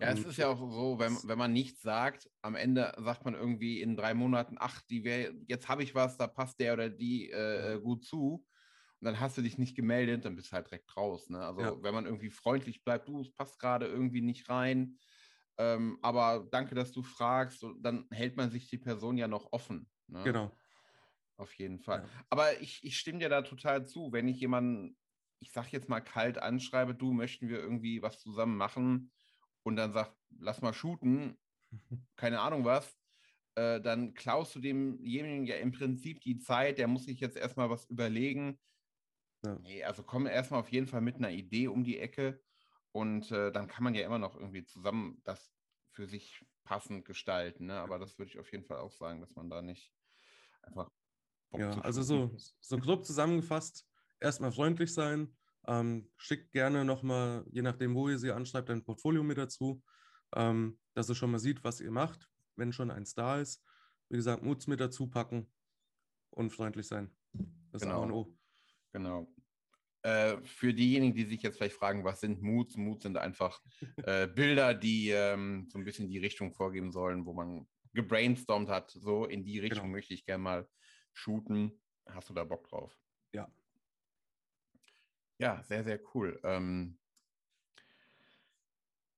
Ja, 0.00 0.08
es 0.12 0.24
ist 0.24 0.38
ja 0.38 0.48
auch 0.48 0.58
so, 0.58 0.98
wenn, 0.98 1.18
wenn 1.24 1.38
man 1.38 1.52
nichts 1.52 1.82
sagt, 1.82 2.30
am 2.40 2.54
Ende 2.54 2.94
sagt 2.96 3.26
man 3.26 3.34
irgendwie 3.34 3.82
in 3.82 3.94
drei 3.94 4.14
Monaten, 4.14 4.56
ach, 4.58 4.80
die 4.88 5.04
wär, 5.04 5.34
jetzt 5.48 5.68
habe 5.68 5.82
ich 5.82 5.94
was, 5.94 6.16
da 6.16 6.26
passt 6.28 6.58
der 6.60 6.72
oder 6.72 6.88
die 6.88 7.30
äh, 7.30 7.78
gut 7.78 8.06
zu. 8.06 8.42
Dann 9.02 9.18
hast 9.18 9.36
du 9.36 9.42
dich 9.42 9.58
nicht 9.58 9.74
gemeldet, 9.74 10.24
dann 10.24 10.36
bist 10.36 10.50
du 10.50 10.52
halt 10.52 10.66
direkt 10.66 10.96
raus. 10.96 11.28
Ne? 11.28 11.38
Also 11.38 11.60
ja. 11.60 11.82
wenn 11.82 11.94
man 11.94 12.06
irgendwie 12.06 12.30
freundlich 12.30 12.84
bleibt, 12.84 13.08
du, 13.08 13.20
es 13.20 13.32
passt 13.32 13.58
gerade 13.58 13.86
irgendwie 13.86 14.22
nicht 14.22 14.48
rein, 14.48 14.96
ähm, 15.58 15.98
aber 16.02 16.48
danke, 16.50 16.74
dass 16.74 16.92
du 16.92 17.02
fragst, 17.02 17.64
dann 17.80 18.06
hält 18.10 18.36
man 18.36 18.50
sich 18.50 18.68
die 18.68 18.78
Person 18.78 19.18
ja 19.18 19.28
noch 19.28 19.52
offen. 19.52 19.90
Ne? 20.06 20.22
Genau. 20.24 20.52
Auf 21.36 21.54
jeden 21.54 21.80
Fall. 21.80 22.00
Ja. 22.00 22.08
Aber 22.30 22.60
ich, 22.60 22.84
ich 22.84 22.96
stimme 22.96 23.18
dir 23.18 23.28
da 23.28 23.42
total 23.42 23.86
zu. 23.86 24.12
Wenn 24.12 24.28
ich 24.28 24.40
jemanden, 24.40 24.96
ich 25.40 25.52
sag 25.52 25.72
jetzt 25.72 25.88
mal 25.88 26.00
kalt 26.00 26.38
anschreibe, 26.38 26.94
du 26.94 27.12
möchten 27.12 27.48
wir 27.48 27.58
irgendwie 27.58 28.02
was 28.02 28.20
zusammen 28.20 28.56
machen 28.56 29.10
und 29.62 29.76
dann 29.76 29.92
sagt, 29.92 30.16
lass 30.38 30.62
mal 30.62 30.72
shooten, 30.72 31.38
keine 32.16 32.40
Ahnung 32.40 32.64
was, 32.64 32.96
äh, 33.54 33.80
dann 33.80 34.14
klaust 34.14 34.54
du 34.54 34.60
demjenigen 34.60 35.46
ja 35.46 35.56
im 35.56 35.72
Prinzip 35.72 36.20
die 36.20 36.38
Zeit, 36.38 36.78
der 36.78 36.88
muss 36.88 37.04
sich 37.04 37.20
jetzt 37.20 37.36
erstmal 37.36 37.70
was 37.70 37.84
überlegen. 37.86 38.58
Ja. 39.44 39.58
Nee, 39.60 39.82
also 39.84 40.02
komm 40.02 40.26
erstmal 40.26 40.60
auf 40.60 40.70
jeden 40.70 40.86
Fall 40.86 41.00
mit 41.00 41.16
einer 41.16 41.30
Idee 41.30 41.68
um 41.68 41.84
die 41.84 41.98
Ecke 41.98 42.40
und 42.92 43.30
äh, 43.30 43.50
dann 43.50 43.68
kann 43.68 43.84
man 43.84 43.94
ja 43.94 44.04
immer 44.06 44.18
noch 44.18 44.36
irgendwie 44.36 44.64
zusammen 44.64 45.20
das 45.24 45.52
für 45.90 46.06
sich 46.06 46.44
passend 46.64 47.04
gestalten. 47.04 47.66
Ne? 47.66 47.74
Aber 47.74 47.98
das 47.98 48.18
würde 48.18 48.30
ich 48.30 48.38
auf 48.38 48.50
jeden 48.52 48.64
Fall 48.64 48.78
auch 48.78 48.92
sagen, 48.92 49.20
dass 49.20 49.34
man 49.34 49.50
da 49.50 49.62
nicht 49.62 49.92
einfach. 50.62 50.90
Bock 51.50 51.60
ja, 51.60 51.70
also 51.80 52.02
so, 52.02 52.34
so 52.60 52.78
grob 52.78 53.04
zusammengefasst, 53.04 53.86
erstmal 54.20 54.52
freundlich 54.52 54.94
sein. 54.94 55.36
Ähm, 55.66 56.10
schickt 56.16 56.52
gerne 56.52 56.84
nochmal, 56.84 57.44
je 57.50 57.62
nachdem, 57.62 57.94
wo 57.94 58.08
ihr 58.08 58.18
sie 58.18 58.32
anschreibt, 58.32 58.70
ein 58.70 58.84
Portfolio 58.84 59.22
mit 59.22 59.38
dazu, 59.38 59.82
ähm, 60.34 60.78
dass 60.94 61.08
ihr 61.08 61.14
schon 61.14 61.30
mal 61.30 61.38
sieht, 61.38 61.62
was 61.62 61.80
ihr 61.80 61.90
macht, 61.90 62.28
wenn 62.56 62.72
schon 62.72 62.90
eins 62.90 63.14
da 63.14 63.38
ist. 63.38 63.62
Wie 64.08 64.16
gesagt, 64.16 64.42
Muts 64.42 64.66
mit 64.66 64.80
dazu 64.80 65.08
packen 65.08 65.52
und 66.30 66.50
freundlich 66.50 66.86
sein. 66.86 67.14
Das 67.70 67.82
genau. 67.82 68.00
A 68.00 68.04
und 68.04 68.12
O. 68.12 68.38
Genau. 68.92 69.26
Äh, 70.02 70.38
für 70.42 70.74
diejenigen, 70.74 71.14
die 71.14 71.24
sich 71.24 71.42
jetzt 71.42 71.58
vielleicht 71.58 71.76
fragen, 71.76 72.04
was 72.04 72.20
sind 72.20 72.42
Moods? 72.42 72.76
Moods 72.76 73.04
sind 73.04 73.16
einfach 73.16 73.60
äh, 74.06 74.26
Bilder, 74.26 74.74
die 74.74 75.10
ähm, 75.10 75.68
so 75.70 75.78
ein 75.78 75.84
bisschen 75.84 76.08
die 76.08 76.18
Richtung 76.18 76.52
vorgeben 76.52 76.90
sollen, 76.90 77.24
wo 77.24 77.32
man 77.32 77.68
gebrainstormt 77.92 78.68
hat. 78.68 78.90
So 78.90 79.26
in 79.26 79.44
die 79.44 79.60
Richtung 79.60 79.84
genau. 79.84 79.92
möchte 79.92 80.14
ich 80.14 80.24
gerne 80.24 80.42
mal 80.42 80.68
shooten. 81.12 81.80
Hast 82.08 82.28
du 82.30 82.34
da 82.34 82.44
Bock 82.44 82.68
drauf? 82.68 82.98
Ja. 83.32 83.50
Ja, 85.38 85.62
sehr, 85.62 85.84
sehr 85.84 86.00
cool. 86.14 86.40
Ähm, 86.42 86.98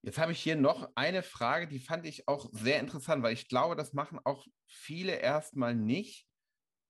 jetzt 0.02 0.18
habe 0.18 0.32
ich 0.32 0.40
hier 0.40 0.56
noch 0.56 0.90
eine 0.94 1.22
Frage, 1.22 1.66
die 1.66 1.78
fand 1.78 2.06
ich 2.06 2.28
auch 2.28 2.50
sehr 2.52 2.80
interessant, 2.80 3.22
weil 3.22 3.32
ich 3.32 3.48
glaube, 3.48 3.74
das 3.74 3.94
machen 3.94 4.18
auch 4.24 4.46
viele 4.66 5.16
erstmal 5.16 5.74
nicht. 5.74 6.28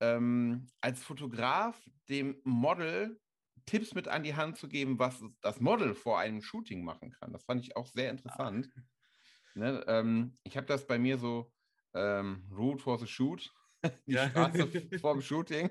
Ähm, 0.05 0.67
als 0.81 1.03
Fotograf 1.03 1.81
dem 2.09 2.41
Model 2.45 3.19
Tipps 3.67 3.95
mit 3.95 4.09
an 4.09 4.23
die 4.23 4.35
Hand 4.35 4.59
zu 4.59 4.69
geben, 4.69 4.99
was 4.99 5.23
das 5.41 5.61
Model 5.61 5.95
vor 5.95 6.19
einem 6.19 6.43
Shooting 6.43 6.85
machen 6.85 7.13
kann. 7.13 7.33
Das 7.33 7.45
fand 7.45 7.63
ich 7.63 7.77
auch 7.77 7.87
sehr 7.87 8.11
interessant. 8.11 8.69
Ah. 8.77 8.81
Ne, 9.55 9.85
ähm, 9.87 10.37
ich 10.43 10.57
habe 10.57 10.67
das 10.67 10.87
bei 10.87 10.99
mir 10.99 11.17
so 11.17 11.53
ähm, 11.95 12.47
Route 12.51 12.83
for 12.83 12.99
the 12.99 13.07
Shoot, 13.07 13.53
die 14.07 14.13
ja. 14.13 14.29
Straße 14.29 14.69
vor 15.01 15.15
dem 15.15 15.23
Shooting. 15.23 15.71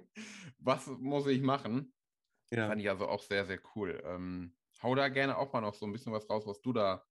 Was 0.59 0.87
muss 0.87 1.27
ich 1.27 1.41
machen? 1.41 1.93
Ja. 2.49 2.67
Fand 2.67 2.81
ich 2.81 2.89
also 2.89 3.07
auch 3.07 3.21
sehr, 3.21 3.45
sehr 3.45 3.59
cool. 3.75 4.01
Ähm, 4.05 4.55
hau 4.81 4.95
da 4.95 5.09
gerne 5.09 5.37
auch 5.37 5.51
mal 5.53 5.61
noch 5.61 5.75
so 5.75 5.85
ein 5.85 5.91
bisschen 5.91 6.13
was 6.13 6.29
raus, 6.29 6.47
was 6.47 6.61
du 6.61 6.73
da 6.73 7.05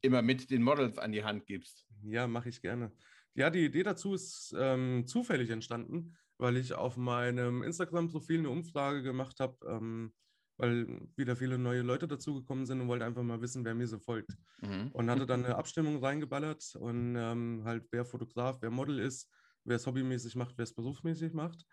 immer 0.00 0.22
mit 0.22 0.50
den 0.50 0.62
Models 0.62 0.98
an 0.98 1.12
die 1.12 1.24
Hand 1.24 1.46
gibst. 1.46 1.86
Ja, 2.02 2.26
mache 2.26 2.48
ich 2.48 2.62
gerne. 2.62 2.92
Ja, 3.34 3.50
die 3.50 3.64
Idee 3.64 3.82
dazu 3.82 4.14
ist 4.14 4.54
ähm, 4.56 5.06
zufällig 5.06 5.50
entstanden 5.50 6.16
weil 6.38 6.56
ich 6.56 6.72
auf 6.72 6.96
meinem 6.96 7.62
Instagram-Profil 7.62 8.38
eine 8.38 8.50
Umfrage 8.50 9.02
gemacht 9.02 9.40
habe, 9.40 9.56
ähm, 9.66 10.12
weil 10.56 11.08
wieder 11.16 11.36
viele 11.36 11.58
neue 11.58 11.82
Leute 11.82 12.08
dazugekommen 12.08 12.66
sind 12.66 12.80
und 12.80 12.88
wollte 12.88 13.04
einfach 13.04 13.22
mal 13.22 13.40
wissen, 13.40 13.64
wer 13.64 13.74
mir 13.74 13.86
so 13.86 13.98
folgt. 13.98 14.36
Mhm. 14.60 14.90
Und 14.92 15.10
hatte 15.10 15.26
dann 15.26 15.44
eine 15.44 15.56
Abstimmung 15.56 16.02
reingeballert 16.02 16.74
und 16.76 17.16
ähm, 17.16 17.62
halt, 17.64 17.86
wer 17.90 18.04
Fotograf, 18.04 18.58
wer 18.60 18.70
Model 18.70 18.98
ist, 18.98 19.30
wer 19.64 19.76
es 19.76 19.86
hobbymäßig 19.86 20.34
macht, 20.36 20.58
wer 20.58 20.64
es 20.64 20.74
berufsmäßig 20.74 21.32
macht. 21.32 21.64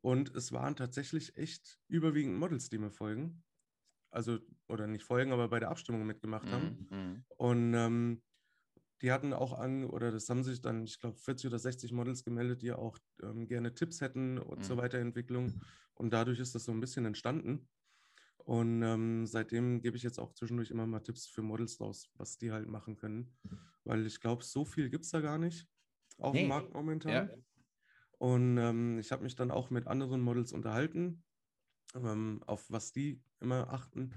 Und 0.00 0.34
es 0.34 0.52
waren 0.52 0.76
tatsächlich 0.76 1.36
echt 1.36 1.78
überwiegend 1.88 2.38
Models, 2.38 2.68
die 2.68 2.78
mir 2.78 2.90
folgen. 2.90 3.44
Also, 4.10 4.38
oder 4.68 4.86
nicht 4.86 5.04
folgen, 5.04 5.32
aber 5.32 5.48
bei 5.48 5.60
der 5.60 5.70
Abstimmung 5.70 6.06
mitgemacht 6.06 6.50
haben. 6.50 6.86
Mhm. 6.90 7.24
Und 7.36 7.74
ähm, 7.74 8.22
die 9.02 9.10
hatten 9.10 9.32
auch 9.32 9.58
an, 9.58 9.84
oder 9.84 10.12
das 10.12 10.28
haben 10.28 10.44
sich 10.44 10.60
dann, 10.60 10.84
ich 10.84 11.00
glaube, 11.00 11.18
40 11.18 11.48
oder 11.48 11.58
60 11.58 11.92
Models 11.92 12.24
gemeldet, 12.24 12.62
die 12.62 12.72
auch 12.72 12.98
ähm, 13.22 13.48
gerne 13.48 13.74
Tipps 13.74 14.00
hätten 14.00 14.34
mhm. 14.34 14.62
zur 14.62 14.76
Weiterentwicklung. 14.76 15.60
Und 15.94 16.12
dadurch 16.12 16.38
ist 16.38 16.54
das 16.54 16.64
so 16.64 16.72
ein 16.72 16.80
bisschen 16.80 17.04
entstanden. 17.04 17.68
Und 18.38 18.82
ähm, 18.82 19.26
seitdem 19.26 19.82
gebe 19.82 19.96
ich 19.96 20.02
jetzt 20.02 20.18
auch 20.18 20.32
zwischendurch 20.32 20.70
immer 20.70 20.86
mal 20.86 21.00
Tipps 21.00 21.26
für 21.26 21.42
Models 21.42 21.80
raus, 21.80 22.08
was 22.14 22.38
die 22.38 22.52
halt 22.52 22.68
machen 22.68 22.96
können. 22.96 23.36
Weil 23.84 24.06
ich 24.06 24.20
glaube, 24.20 24.44
so 24.44 24.64
viel 24.64 24.88
gibt 24.88 25.04
es 25.04 25.10
da 25.10 25.20
gar 25.20 25.38
nicht 25.38 25.68
auf 26.18 26.34
nee. 26.34 26.42
dem 26.42 26.48
Markt 26.48 26.72
momentan. 26.72 27.12
Ja. 27.12 27.28
Und 28.18 28.56
ähm, 28.58 28.98
ich 28.98 29.10
habe 29.10 29.24
mich 29.24 29.34
dann 29.34 29.50
auch 29.50 29.70
mit 29.70 29.88
anderen 29.88 30.20
Models 30.20 30.52
unterhalten, 30.52 31.24
ähm, 31.94 32.40
auf 32.46 32.70
was 32.70 32.92
die 32.92 33.20
immer 33.40 33.72
achten, 33.72 34.12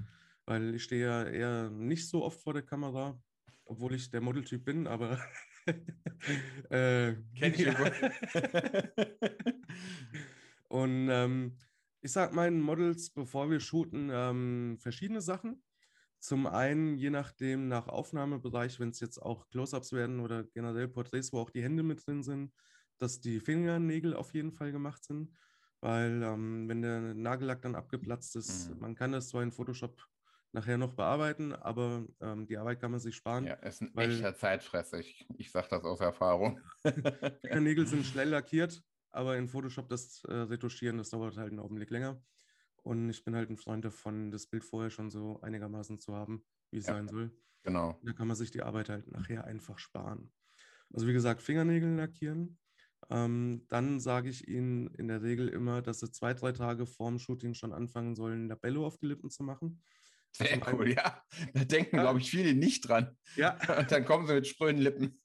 weil 0.46 0.76
ich 0.76 0.84
stehe 0.84 1.06
ja 1.06 1.24
eher 1.24 1.70
nicht 1.72 2.08
so 2.08 2.24
oft 2.24 2.40
vor 2.40 2.54
der 2.54 2.62
Kamera 2.62 3.20
obwohl 3.66 3.94
ich 3.96 4.10
der 4.10 4.22
Modeltyp 4.22 4.64
bin, 4.64 4.88
aber. 4.88 5.20
äh, 6.70 7.16
Kenn 7.36 7.54
ich 7.54 7.60
ja. 7.66 7.74
Und 10.70 11.10
ähm, 11.10 11.58
ich 12.02 12.12
sage 12.12 12.36
meinen 12.36 12.62
Models, 12.62 13.10
bevor 13.10 13.50
wir 13.50 13.60
shooten, 13.60 14.10
ähm, 14.12 14.78
verschiedene 14.80 15.22
Sachen. 15.22 15.64
Zum 16.20 16.48
einen, 16.48 16.98
je 16.98 17.10
nachdem, 17.10 17.68
nach 17.68 17.88
Aufnahmebereich, 17.88 18.80
wenn 18.80 18.90
es 18.90 19.00
jetzt 19.00 19.20
auch 19.22 19.48
Close-Ups 19.50 19.94
werden 19.94 20.20
oder 20.20 20.44
generell 20.44 20.88
Porträts, 20.88 21.34
wo 21.34 21.40
auch 21.40 21.50
die 21.50 21.64
Hände 21.64 21.84
mit 21.84 22.06
drin 22.06 22.24
sind, 22.24 22.52
dass 22.98 23.20
die 23.20 23.40
Fingernägel 23.40 24.16
auf 24.16 24.34
jeden 24.34 24.52
Fall 24.52 24.72
gemacht 24.72 25.04
sind. 25.04 25.32
Weil 25.82 26.24
ähm, 26.24 26.68
wenn 26.68 26.82
der 26.82 27.14
Nagellack 27.14 27.62
dann 27.62 27.76
abgeplatzt 27.76 28.36
ist, 28.36 28.70
mhm. 28.70 28.80
man 28.80 28.96
kann 28.96 29.12
das 29.12 29.30
zwar 29.30 29.44
in 29.44 29.52
Photoshop 29.52 30.04
nachher 30.56 30.78
noch 30.78 30.94
bearbeiten, 30.94 31.54
aber 31.54 32.08
ähm, 32.22 32.48
die 32.48 32.58
Arbeit 32.58 32.80
kann 32.80 32.92
man 32.92 33.00
sich 33.00 33.16
sparen. 33.16 33.46
Ja, 33.46 33.56
ist 33.56 33.82
ein 33.82 33.92
weil, 33.94 34.10
echter 34.10 34.36
Zeitfresser. 34.36 35.00
Ich, 35.00 35.28
ich 35.38 35.52
sage 35.52 35.68
das 35.70 35.84
aus 35.84 36.00
Erfahrung. 36.00 36.60
Fingernägel 37.42 37.86
sind 37.86 38.06
schnell 38.06 38.30
lackiert, 38.30 38.82
aber 39.12 39.38
in 39.38 39.50
Photoshop 39.50 39.90
das 39.90 40.24
äh, 40.24 40.34
Retuschieren, 40.34 40.98
das 40.98 41.10
dauert 41.10 41.38
halt 41.38 41.50
einen 41.50 41.60
Augenblick 41.60 41.92
länger. 41.92 42.24
Und 42.84 43.10
ich 43.10 43.24
bin 43.24 43.36
halt 43.36 43.50
ein 43.50 43.58
Freund 43.58 43.84
davon, 43.84 44.32
das 44.32 44.48
Bild 44.48 44.64
vorher 44.64 44.90
schon 44.90 45.10
so 45.10 45.42
einigermaßen 45.42 46.00
zu 46.00 46.16
haben, 46.16 46.46
wie 46.72 46.78
es 46.78 46.88
ja, 46.88 46.94
sein 46.94 47.08
soll. 47.08 47.32
Genau. 47.64 48.00
Da 48.04 48.14
kann 48.14 48.28
man 48.28 48.38
sich 48.38 48.52
die 48.52 48.62
Arbeit 48.62 48.90
halt 48.90 49.12
nachher 49.12 49.44
einfach 49.44 49.78
sparen. 49.78 50.32
Also 50.94 51.08
wie 51.08 51.14
gesagt, 51.14 51.42
Fingernägel 51.42 51.96
lackieren. 51.96 52.58
Ähm, 53.10 53.66
dann 53.68 54.00
sage 54.00 54.30
ich 54.30 54.48
Ihnen 54.48 54.88
in 54.96 55.08
der 55.08 55.22
Regel 55.22 55.50
immer, 55.50 55.82
dass 55.82 56.00
Sie 56.00 56.10
zwei, 56.12 56.34
drei 56.34 56.54
Tage 56.54 56.86
vorm 56.86 57.20
Shooting 57.20 57.54
schon 57.54 57.74
anfangen 57.74 58.16
sollen, 58.16 58.48
Labello 58.48 58.86
auf 58.86 58.98
die 58.98 59.08
Lippen 59.08 59.30
zu 59.30 59.44
machen. 59.44 59.82
Sehr 60.38 60.60
cool, 60.74 60.92
ja. 60.92 61.24
Da 61.54 61.64
denken, 61.64 61.96
ja. 61.96 62.02
glaube 62.04 62.20
ich, 62.20 62.30
viele 62.30 62.54
nicht 62.54 62.88
dran. 62.88 63.16
Ja. 63.36 63.58
Und 63.80 63.92
dann 63.92 64.06
kommen 64.06 64.28
sie 64.28 64.34
mit 64.34 64.48
spröden 64.48 64.82
Lippen. 64.82 65.22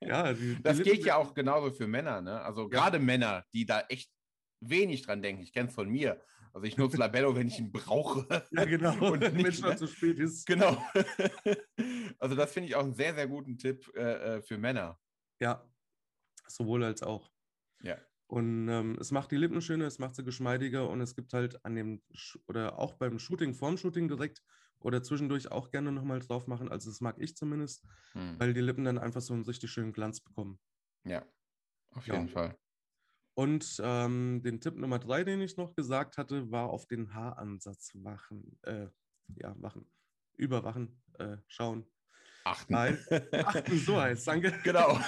Ja, 0.00 0.32
die, 0.32 0.40
die 0.56 0.62
das 0.62 0.78
Lippen 0.78 0.92
geht 0.92 1.04
ja 1.04 1.16
auch 1.16 1.34
genauso 1.34 1.72
für 1.72 1.86
Männer, 1.86 2.20
ne? 2.20 2.40
Also 2.42 2.68
gerade 2.68 2.98
ja. 2.98 3.02
Männer, 3.02 3.44
die 3.52 3.66
da 3.66 3.80
echt 3.88 4.10
wenig 4.60 5.02
dran 5.02 5.22
denken. 5.22 5.42
Ich 5.42 5.52
kenne 5.52 5.68
es 5.68 5.74
von 5.74 5.88
mir. 5.88 6.22
Also 6.52 6.66
ich 6.66 6.76
nutze 6.78 6.96
Labello, 6.96 7.34
wenn 7.36 7.48
ich 7.48 7.58
ihn 7.58 7.70
brauche. 7.70 8.26
Ja, 8.50 8.64
genau. 8.64 8.94
Und 9.12 9.20
wenn 9.20 9.34
nicht, 9.34 9.48
es 9.48 9.58
schon 9.58 9.70
ne? 9.70 9.76
zu 9.76 9.86
spät 9.86 10.18
ist. 10.18 10.46
Genau. 10.46 10.82
also 12.18 12.34
das 12.34 12.52
finde 12.52 12.68
ich 12.68 12.76
auch 12.76 12.84
einen 12.84 12.94
sehr, 12.94 13.14
sehr 13.14 13.26
guten 13.26 13.58
Tipp 13.58 13.90
äh, 13.94 14.36
äh, 14.36 14.42
für 14.42 14.56
Männer. 14.56 14.98
Ja, 15.40 15.68
sowohl 16.46 16.84
als 16.84 17.02
auch. 17.02 17.30
Ja. 18.30 18.40
Und 18.40 18.68
ähm, 18.68 18.96
es 19.00 19.12
macht 19.12 19.30
die 19.30 19.36
Lippen 19.36 19.60
schöner, 19.62 19.86
es 19.86 19.98
macht 20.00 20.16
sie 20.16 20.24
geschmeidiger 20.24 20.88
und 20.90 21.00
es 21.00 21.14
gibt 21.16 21.32
halt 21.32 21.64
an 21.64 21.74
dem, 21.76 22.02
Sch 22.12 22.38
oder 22.48 22.78
auch 22.78 22.94
beim 22.94 23.18
Shooting, 23.20 23.54
vorm 23.54 23.76
Shooting 23.78 24.08
direkt 24.08 24.42
oder 24.80 25.02
zwischendurch 25.02 25.50
auch 25.52 25.70
gerne 25.70 25.92
nochmal 25.92 26.20
drauf 26.20 26.46
machen. 26.48 26.68
Also 26.70 26.90
das 26.90 27.00
mag 27.00 27.16
ich 27.20 27.36
zumindest, 27.36 27.86
Hm. 28.14 28.36
weil 28.38 28.52
die 28.54 28.60
Lippen 28.60 28.84
dann 28.84 28.98
einfach 28.98 29.20
so 29.20 29.34
einen 29.34 29.44
richtig 29.44 29.70
schönen 29.70 29.92
Glanz 29.92 30.20
bekommen. 30.20 30.60
Ja, 31.04 31.26
auf 31.90 32.06
Ja. 32.06 32.12
jeden 32.12 32.28
Fall. 32.28 32.58
Und 33.34 33.80
ähm, 33.84 34.42
den 34.42 34.60
Tipp 34.60 34.76
Nummer 34.76 34.98
drei, 34.98 35.22
den 35.24 35.40
ich 35.42 35.56
noch 35.56 35.74
gesagt 35.74 36.16
hatte, 36.16 36.50
war 36.50 36.70
auf 36.70 36.86
den 36.86 37.12
Haaransatz 37.14 37.92
wachen. 37.94 38.58
Äh, 38.62 38.88
ja, 39.36 39.54
wachen. 39.60 39.90
Überwachen, 40.36 41.02
äh, 41.18 41.38
schauen. 41.46 41.86
Achten. 42.46 42.72
Nein, 42.74 42.98
achten, 43.32 43.76
so 43.78 44.00
heißt 44.00 44.26
danke. 44.28 44.52
genau. 44.62 45.00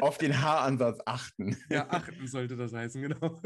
auf 0.00 0.16
den 0.16 0.40
Haaransatz 0.40 0.98
achten. 1.04 1.56
Ja, 1.68 1.90
achten 1.90 2.26
sollte 2.26 2.56
das 2.56 2.72
heißen, 2.72 3.02
genau. 3.02 3.40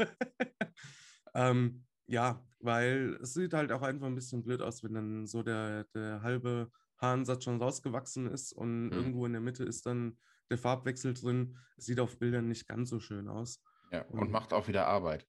ähm, 1.33 1.83
ja, 2.05 2.45
weil 2.59 3.17
es 3.21 3.33
sieht 3.33 3.53
halt 3.53 3.71
auch 3.73 3.81
einfach 3.81 4.07
ein 4.07 4.15
bisschen 4.15 4.41
blöd 4.43 4.61
aus, 4.61 4.83
wenn 4.83 4.93
dann 4.93 5.27
so 5.27 5.43
der, 5.43 5.83
der 5.93 6.21
halbe 6.21 6.71
Haaransatz 6.97 7.43
schon 7.43 7.61
rausgewachsen 7.61 8.27
ist 8.27 8.53
und 8.53 8.85
Mhm. 8.87 8.91
irgendwo 8.93 9.25
in 9.25 9.33
der 9.33 9.41
Mitte 9.41 9.65
ist 9.65 9.85
dann 9.85 10.17
der 10.49 10.57
Farbwechsel 10.57 11.13
drin. 11.13 11.57
Es 11.75 11.85
sieht 11.85 11.99
auf 11.99 12.17
Bildern 12.17 12.47
nicht 12.47 12.67
ganz 12.67 12.89
so 12.89 12.99
schön 13.01 13.27
aus. 13.27 13.61
Ja, 13.91 14.03
und 14.05 14.31
macht 14.31 14.53
auch 14.53 14.67
wieder 14.69 14.87
Arbeit. 14.87 15.27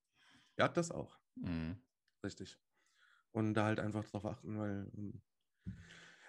Ja, 0.57 0.69
das 0.69 0.93
auch. 0.93 1.19
Mhm. 1.35 1.83
Richtig. 2.25 2.57
Und 3.33 3.55
da 3.55 3.65
halt 3.65 3.81
einfach 3.81 4.05
drauf 4.05 4.25
achten, 4.27 4.57
weil 4.59 4.91
ähm, 4.97 5.21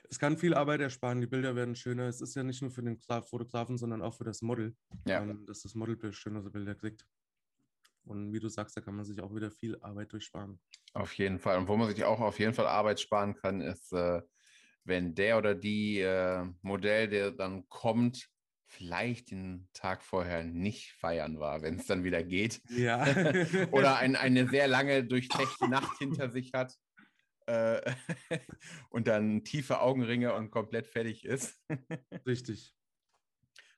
es 0.10 0.20
kann 0.20 0.38
viel 0.38 0.54
Arbeit 0.54 0.82
ersparen, 0.82 1.22
die 1.22 1.28
Bilder 1.28 1.56
werden 1.56 1.76
schöner. 1.76 2.08
Es 2.08 2.20
ist 2.22 2.36
ja 2.36 2.44
nicht 2.44 2.62
nur 2.62 2.72
für 2.72 2.82
den 2.82 3.00
Gra- 3.00 3.22
Fotografen, 3.22 3.78
sondern 3.78 4.02
auch 4.02 4.16
für 4.16 4.24
das 4.24 4.42
Model, 4.42 4.76
Ja. 5.06 5.22
ähm, 5.22 5.46
dass 5.46 5.62
das 5.62 5.76
Model 5.76 6.12
schönere 6.14 6.50
Bilder 6.50 6.76
kriegt. 6.76 7.06
Und 8.06 8.34
wie 8.34 8.40
du 8.40 8.50
sagst, 8.50 8.76
da 8.76 8.82
kann 8.82 8.96
man 8.96 9.06
sich 9.06 9.22
auch 9.22 9.34
wieder 9.36 9.52
viel 9.52 9.78
Arbeit 9.82 10.12
durchsparen. 10.14 10.60
Auf 10.94 11.14
jeden 11.14 11.38
Fall. 11.38 11.58
Und 11.60 11.68
wo 11.68 11.78
man 11.78 11.90
sich 11.90 12.04
auch 12.04 12.20
auf 12.20 12.40
jeden 12.40 12.54
Fall 12.54 12.66
Arbeit 12.66 13.00
sparen 13.00 13.36
kann, 13.36 13.62
ist, 13.62 13.94
äh, 13.94 14.22
wenn 14.84 15.14
der 15.14 15.38
oder 15.38 15.54
die 15.54 16.00
äh, 16.00 16.44
Modell, 16.62 17.08
der 17.08 17.32
dann 17.32 17.68
kommt, 17.70 18.28
vielleicht 18.66 19.32
den 19.32 19.68
Tag 19.74 20.04
vorher 20.04 20.44
nicht 20.44 20.94
feiern 20.94 21.40
war, 21.40 21.62
wenn 21.62 21.76
es 21.76 21.86
dann 21.86 22.04
wieder 22.04 22.24
geht. 22.24 22.62
Ja. 22.70 23.04
Oder 23.72 23.98
ein, 23.98 24.16
eine 24.16 24.48
sehr 24.50 24.68
lange 24.68 25.04
durchzechte 25.04 25.68
Nacht 25.68 25.98
hinter 25.98 26.30
sich 26.30 26.54
hat 26.54 26.76
äh, 27.50 27.82
und 28.90 29.08
dann 29.08 29.44
tiefe 29.44 29.82
Augenringe 29.82 30.34
und 30.34 30.52
komplett 30.52 30.88
fertig 30.88 31.26
ist. 31.26 31.60
Richtig. 32.26 32.76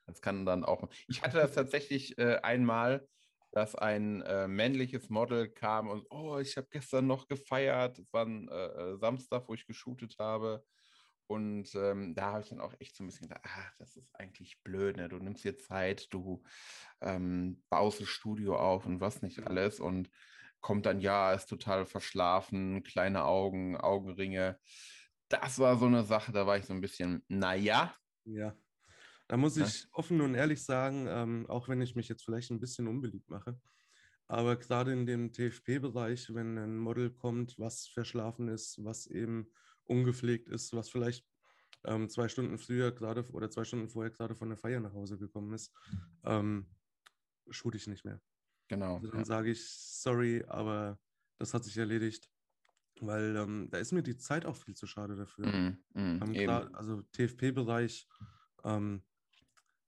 Das 0.05 0.21
kann 0.21 0.45
dann 0.45 0.65
auch. 0.65 0.89
Ich 1.07 1.21
hatte 1.21 1.37
das 1.37 1.53
tatsächlich 1.53 2.17
äh, 2.17 2.39
einmal, 2.43 3.07
dass 3.51 3.75
ein 3.75 4.21
äh, 4.21 4.47
männliches 4.47 5.09
Model 5.09 5.49
kam 5.49 5.89
und 5.89 6.05
oh, 6.09 6.37
ich 6.39 6.57
habe 6.57 6.67
gestern 6.69 7.07
noch 7.07 7.27
gefeiert. 7.27 7.99
Es 7.99 8.11
war 8.11 8.25
ein 8.25 8.49
äh, 8.49 8.65
äh, 8.65 8.97
Samstag, 8.97 9.47
wo 9.47 9.53
ich 9.53 9.65
geshootet 9.65 10.17
habe. 10.19 10.63
Und 11.27 11.73
ähm, 11.75 12.13
da 12.13 12.33
habe 12.33 12.41
ich 12.41 12.49
dann 12.49 12.59
auch 12.59 12.73
echt 12.79 12.93
so 12.93 13.03
ein 13.03 13.07
bisschen 13.07 13.29
gedacht, 13.29 13.45
ah, 13.45 13.71
das 13.77 13.95
ist 13.95 14.13
eigentlich 14.15 14.61
blöd, 14.63 14.97
ne? 14.97 15.07
Du 15.07 15.15
nimmst 15.17 15.45
dir 15.45 15.57
Zeit, 15.57 16.13
du 16.13 16.43
ähm, 16.99 17.63
baust 17.69 18.01
das 18.01 18.09
Studio 18.09 18.57
auf 18.57 18.85
und 18.85 18.99
was 18.99 19.21
nicht 19.21 19.47
alles 19.47 19.79
und 19.79 20.09
kommt 20.61 20.85
dann, 20.85 21.01
ja, 21.01 21.33
ist 21.33 21.47
total 21.47 21.85
verschlafen, 21.85 22.83
kleine 22.83 23.25
Augen, 23.25 23.77
Augenringe. 23.77 24.59
Das 25.29 25.59
war 25.59 25.77
so 25.77 25.85
eine 25.87 26.03
Sache, 26.03 26.31
da 26.31 26.45
war 26.47 26.57
ich 26.57 26.65
so 26.65 26.73
ein 26.73 26.81
bisschen, 26.81 27.23
naja, 27.27 27.95
Ja. 28.25 28.55
Da 29.27 29.37
muss 29.37 29.57
Ja. 29.57 29.65
ich 29.65 29.87
offen 29.93 30.21
und 30.21 30.35
ehrlich 30.35 30.63
sagen, 30.63 31.07
ähm, 31.09 31.47
auch 31.49 31.69
wenn 31.69 31.81
ich 31.81 31.95
mich 31.95 32.09
jetzt 32.09 32.23
vielleicht 32.25 32.51
ein 32.51 32.59
bisschen 32.59 32.87
unbeliebt 32.87 33.29
mache, 33.29 33.59
aber 34.27 34.57
gerade 34.57 34.93
in 34.93 35.05
dem 35.05 35.33
TFP-Bereich, 35.33 36.33
wenn 36.33 36.57
ein 36.57 36.77
Model 36.77 37.11
kommt, 37.11 37.59
was 37.59 37.87
verschlafen 37.87 38.49
ist, 38.49 38.83
was 38.83 39.07
eben 39.07 39.53
ungepflegt 39.85 40.49
ist, 40.49 40.73
was 40.73 40.89
vielleicht 40.89 41.27
ähm, 41.85 42.09
zwei 42.09 42.29
Stunden 42.29 42.57
früher 42.59 42.91
gerade 42.93 43.29
oder 43.31 43.49
zwei 43.51 43.65
Stunden 43.65 43.89
vorher 43.89 44.11
gerade 44.11 44.35
von 44.35 44.49
der 44.49 44.57
Feier 44.57 44.81
nach 44.81 44.93
Hause 44.93 45.17
gekommen 45.19 45.53
ist, 45.53 45.75
ähm, 46.25 46.75
shoot 47.49 47.75
ich 47.75 47.87
nicht 47.87 48.05
mehr. 48.05 48.21
Genau. 48.71 48.95
Also 48.95 49.07
dann 49.09 49.19
ja. 49.19 49.25
sage 49.25 49.51
ich, 49.51 49.69
sorry, 49.69 50.43
aber 50.47 50.99
das 51.37 51.53
hat 51.53 51.63
sich 51.63 51.77
erledigt, 51.77 52.29
weil 52.99 53.35
ähm, 53.35 53.67
da 53.69 53.77
ist 53.77 53.91
mir 53.91 54.03
die 54.03 54.17
Zeit 54.17 54.45
auch 54.45 54.55
viel 54.55 54.75
zu 54.75 54.87
schade 54.87 55.15
dafür. 55.15 55.47
Mm, 55.47 55.77
mm, 55.93 56.33
klar, 56.33 56.69
also 56.73 57.01
TFP-Bereich, 57.13 58.07
ähm, 58.63 59.03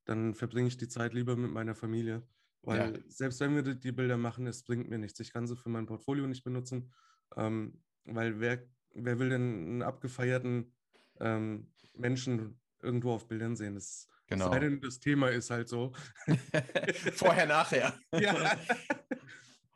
dann 0.05 0.33
verbringe 0.33 0.67
ich 0.67 0.77
die 0.77 0.87
Zeit 0.87 1.13
lieber 1.13 1.35
mit 1.35 1.51
meiner 1.51 1.75
Familie. 1.75 2.27
Weil 2.61 2.93
Ja. 2.93 2.99
selbst 3.07 3.39
wenn 3.39 3.55
wir 3.55 3.61
die, 3.61 3.79
die 3.79 3.91
Bilder 3.91 4.17
machen, 4.17 4.47
es 4.47 4.63
bringt 4.63 4.89
mir 4.89 4.97
nichts. 4.97 5.19
Ich 5.19 5.33
kann 5.33 5.47
sie 5.47 5.55
für 5.55 5.69
mein 5.69 5.85
Portfolio 5.85 6.27
nicht 6.27 6.43
benutzen, 6.43 6.93
ähm, 7.35 7.83
weil 8.05 8.39
wer, 8.39 8.65
wer 8.93 9.19
will 9.19 9.29
denn 9.29 9.41
einen 9.41 9.81
abgefeierten 9.83 10.73
ähm, 11.19 11.71
Menschen 11.93 12.59
irgendwo 12.81 13.11
auf 13.11 13.27
Bildern 13.27 13.55
sehen? 13.55 13.75
Das, 13.75 14.07
Genau. 14.27 14.49
Sei 14.49 14.59
denn, 14.59 14.81
das 14.81 14.99
Thema 14.99 15.29
ist 15.29 15.49
halt 15.49 15.67
so. 15.67 15.93
Vorher, 17.13 17.45
nachher. 17.45 17.97
ja. 18.13 18.57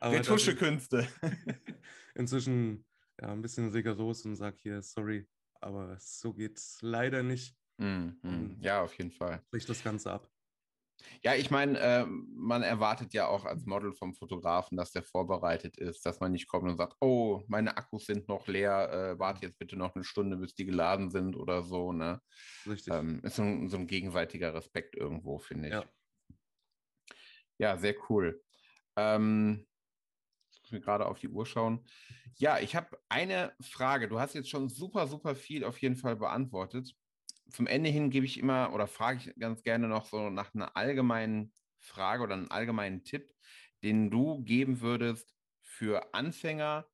Retuschekünste. 0.00 1.06
inzwischen 2.14 2.84
ja, 3.20 3.32
ein 3.32 3.42
bisschen 3.42 3.70
rigoros 3.70 4.24
und 4.24 4.36
sage 4.36 4.56
hier, 4.60 4.82
sorry, 4.82 5.28
aber 5.60 5.96
so 6.00 6.32
geht's 6.32 6.78
leider 6.82 7.22
nicht. 7.22 7.56
Mm, 7.78 8.10
mm. 8.22 8.56
Ja, 8.60 8.82
auf 8.82 8.94
jeden 8.94 9.10
Fall. 9.10 9.42
Bricht 9.50 9.68
das 9.68 9.82
Ganze 9.82 10.12
ab. 10.12 10.30
Ja, 11.22 11.34
ich 11.34 11.50
meine, 11.50 11.78
äh, 11.78 12.06
man 12.06 12.62
erwartet 12.62 13.14
ja 13.14 13.26
auch 13.28 13.44
als 13.44 13.66
Model 13.66 13.92
vom 13.92 14.14
Fotografen, 14.14 14.76
dass 14.76 14.92
der 14.92 15.02
vorbereitet 15.02 15.76
ist, 15.76 16.04
dass 16.04 16.20
man 16.20 16.32
nicht 16.32 16.48
kommt 16.48 16.68
und 16.68 16.76
sagt, 16.76 16.96
oh, 17.00 17.42
meine 17.48 17.76
Akkus 17.76 18.06
sind 18.06 18.28
noch 18.28 18.46
leer, 18.46 18.92
äh, 18.92 19.18
warte 19.18 19.46
jetzt 19.46 19.58
bitte 19.58 19.76
noch 19.76 19.94
eine 19.94 20.04
Stunde, 20.04 20.36
bis 20.36 20.54
die 20.54 20.64
geladen 20.64 21.10
sind 21.10 21.36
oder 21.36 21.62
so. 21.62 21.92
Ne? 21.92 22.20
Richtig. 22.66 22.92
Ähm, 22.92 23.20
ist 23.22 23.36
so 23.36 23.42
ein, 23.42 23.68
so 23.68 23.76
ein 23.76 23.86
gegenseitiger 23.86 24.54
Respekt 24.54 24.96
irgendwo, 24.96 25.38
finde 25.38 25.68
ich. 25.68 25.74
Ja. 25.74 25.84
Ja, 27.58 27.76
sehr 27.76 27.94
cool. 28.08 28.42
Ähm, 28.96 29.66
ich 30.52 30.62
muss 30.62 30.72
mir 30.72 30.80
gerade 30.80 31.06
auf 31.06 31.18
die 31.18 31.28
Uhr 31.28 31.44
schauen. 31.44 31.84
Ja, 32.36 32.58
ich 32.58 32.76
habe 32.76 32.98
eine 33.08 33.54
Frage. 33.60 34.08
Du 34.08 34.20
hast 34.20 34.34
jetzt 34.34 34.48
schon 34.50 34.68
super, 34.68 35.06
super 35.06 35.34
viel 35.34 35.64
auf 35.64 35.80
jeden 35.80 35.96
Fall 35.96 36.16
beantwortet. 36.16 36.94
Zum 37.50 37.66
Ende 37.66 37.90
hin 37.90 38.10
gebe 38.10 38.26
ich 38.26 38.38
immer 38.38 38.72
oder 38.74 38.86
frage 38.86 39.18
ich 39.18 39.34
ganz 39.38 39.62
gerne 39.62 39.88
noch 39.88 40.04
so 40.04 40.30
nach 40.30 40.54
einer 40.54 40.76
allgemeinen 40.76 41.52
Frage 41.78 42.22
oder 42.22 42.34
einem 42.34 42.50
allgemeinen 42.50 43.04
Tipp, 43.04 43.32
den 43.82 44.10
du 44.10 44.42
geben 44.44 44.80
würdest 44.80 45.34
für 45.62 46.12
Anfänger, 46.14 46.86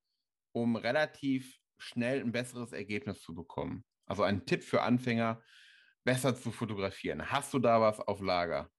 um 0.52 0.76
relativ 0.76 1.58
schnell 1.78 2.20
ein 2.20 2.32
besseres 2.32 2.72
Ergebnis 2.72 3.20
zu 3.20 3.34
bekommen. 3.34 3.84
Also 4.06 4.22
ein 4.22 4.46
Tipp 4.46 4.62
für 4.62 4.82
Anfänger, 4.82 5.42
besser 6.04 6.36
zu 6.36 6.52
fotografieren. 6.52 7.30
Hast 7.30 7.52
du 7.54 7.58
da 7.58 7.80
was 7.80 7.98
auf 8.00 8.20
Lager? 8.20 8.70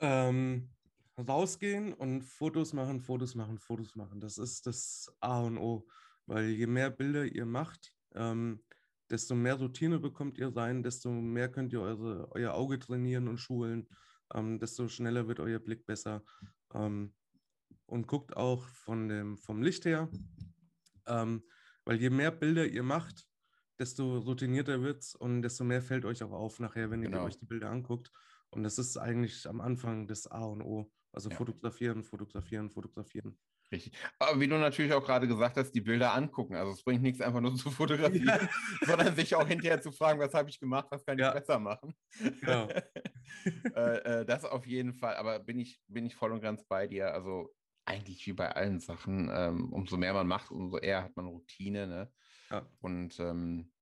Ähm, 0.00 0.70
rausgehen 1.18 1.92
und 1.92 2.22
Fotos 2.22 2.72
machen, 2.72 3.00
Fotos 3.00 3.34
machen, 3.34 3.58
Fotos 3.58 3.94
machen. 3.94 4.20
Das 4.20 4.38
ist 4.38 4.66
das 4.66 5.14
A 5.20 5.40
und 5.40 5.58
O. 5.58 5.86
Weil 6.26 6.50
je 6.50 6.66
mehr 6.66 6.90
Bilder 6.90 7.24
ihr 7.24 7.46
macht, 7.46 7.92
ähm, 8.14 8.64
desto 9.10 9.34
mehr 9.34 9.54
Routine 9.54 9.98
bekommt 9.98 10.38
ihr 10.38 10.54
rein, 10.56 10.82
desto 10.82 11.10
mehr 11.10 11.50
könnt 11.50 11.72
ihr 11.72 11.80
eure, 11.80 12.30
euer 12.32 12.54
Auge 12.54 12.78
trainieren 12.78 13.28
und 13.28 13.38
schulen, 13.38 13.88
ähm, 14.34 14.58
desto 14.58 14.88
schneller 14.88 15.26
wird 15.28 15.40
euer 15.40 15.58
Blick 15.58 15.86
besser. 15.86 16.24
Ähm, 16.72 17.14
und 17.86 18.06
guckt 18.06 18.36
auch 18.36 18.62
von 18.62 19.08
dem, 19.08 19.36
vom 19.36 19.62
Licht 19.62 19.84
her, 19.84 20.08
ähm, 21.06 21.42
weil 21.84 22.00
je 22.00 22.10
mehr 22.10 22.30
Bilder 22.30 22.66
ihr 22.66 22.84
macht, 22.84 23.26
desto 23.78 24.18
routinierter 24.18 24.82
wird 24.82 24.98
es 25.02 25.14
und 25.14 25.42
desto 25.42 25.64
mehr 25.64 25.82
fällt 25.82 26.04
euch 26.04 26.22
auch 26.22 26.32
auf 26.32 26.60
nachher, 26.60 26.90
wenn 26.90 27.02
ihr 27.02 27.08
Genau. 27.10 27.24
euch 27.24 27.38
die 27.38 27.46
Bilder 27.46 27.70
anguckt. 27.70 28.12
Und 28.50 28.62
das 28.62 28.78
ist 28.78 28.96
eigentlich 28.96 29.48
am 29.48 29.60
Anfang 29.60 30.06
das 30.06 30.26
A 30.26 30.44
und 30.44 30.62
O. 30.62 30.92
Also 31.12 31.30
Ja. 31.30 31.36
fotografieren, 31.36 32.04
fotografieren, 32.04 32.70
fotografieren. 32.70 33.38
Richtig. 33.72 33.96
Aber 34.18 34.40
wie 34.40 34.48
du 34.48 34.56
natürlich 34.56 34.92
auch 34.92 35.04
gerade 35.04 35.28
gesagt 35.28 35.56
hast, 35.56 35.70
die 35.72 35.80
Bilder 35.80 36.12
angucken. 36.12 36.56
Also 36.56 36.72
es 36.72 36.82
bringt 36.82 37.02
nichts 37.02 37.20
einfach 37.20 37.40
nur 37.40 37.54
zu 37.54 37.70
fotografieren, 37.70 38.48
sondern 38.82 39.14
sich 39.14 39.34
auch 39.36 39.46
hinterher 39.46 39.80
zu 39.80 39.92
fragen, 39.92 40.18
was 40.18 40.34
habe 40.34 40.50
ich 40.50 40.58
gemacht, 40.58 40.88
was 40.90 41.04
kann 41.04 41.18
ich 41.18 41.22
Ja. 41.22 41.32
besser 41.32 41.58
machen. 41.60 41.94
Genau. 42.40 42.68
äh, 43.76 44.20
äh, 44.20 44.24
das 44.26 44.44
auf 44.44 44.66
jeden 44.66 44.92
Fall, 44.94 45.14
aber 45.16 45.38
bin 45.38 45.60
ich, 45.60 45.80
bin 45.86 46.04
ich 46.04 46.16
voll 46.16 46.32
und 46.32 46.40
ganz 46.40 46.64
bei 46.64 46.88
dir. 46.88 47.12
Also 47.14 47.54
eigentlich 47.84 48.26
wie 48.26 48.32
bei 48.32 48.50
allen 48.50 48.80
Sachen, 48.80 49.30
ähm, 49.32 49.72
umso 49.72 49.96
mehr 49.96 50.14
man 50.14 50.26
macht, 50.26 50.50
umso 50.50 50.78
eher 50.78 51.04
hat 51.04 51.16
man 51.16 51.26
Routine. 51.26 51.86
Ne? 51.86 52.12
Ja. 52.50 52.66
Und 52.80 53.20
ähm, 53.20 53.72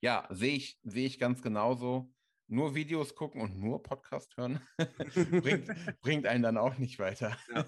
ja, 0.00 0.26
sehe 0.30 0.54
ich, 0.54 0.80
sehe 0.82 1.06
ich 1.06 1.18
ganz 1.18 1.42
genauso. 1.42 2.12
Nur 2.50 2.74
Videos 2.74 3.14
gucken 3.14 3.42
und 3.42 3.58
nur 3.58 3.82
Podcast 3.82 4.36
hören 4.38 4.60
bringt, 5.30 6.00
bringt 6.00 6.26
einen 6.26 6.42
dann 6.42 6.56
auch 6.56 6.78
nicht 6.78 6.98
weiter. 6.98 7.36
Ja. 7.54 7.66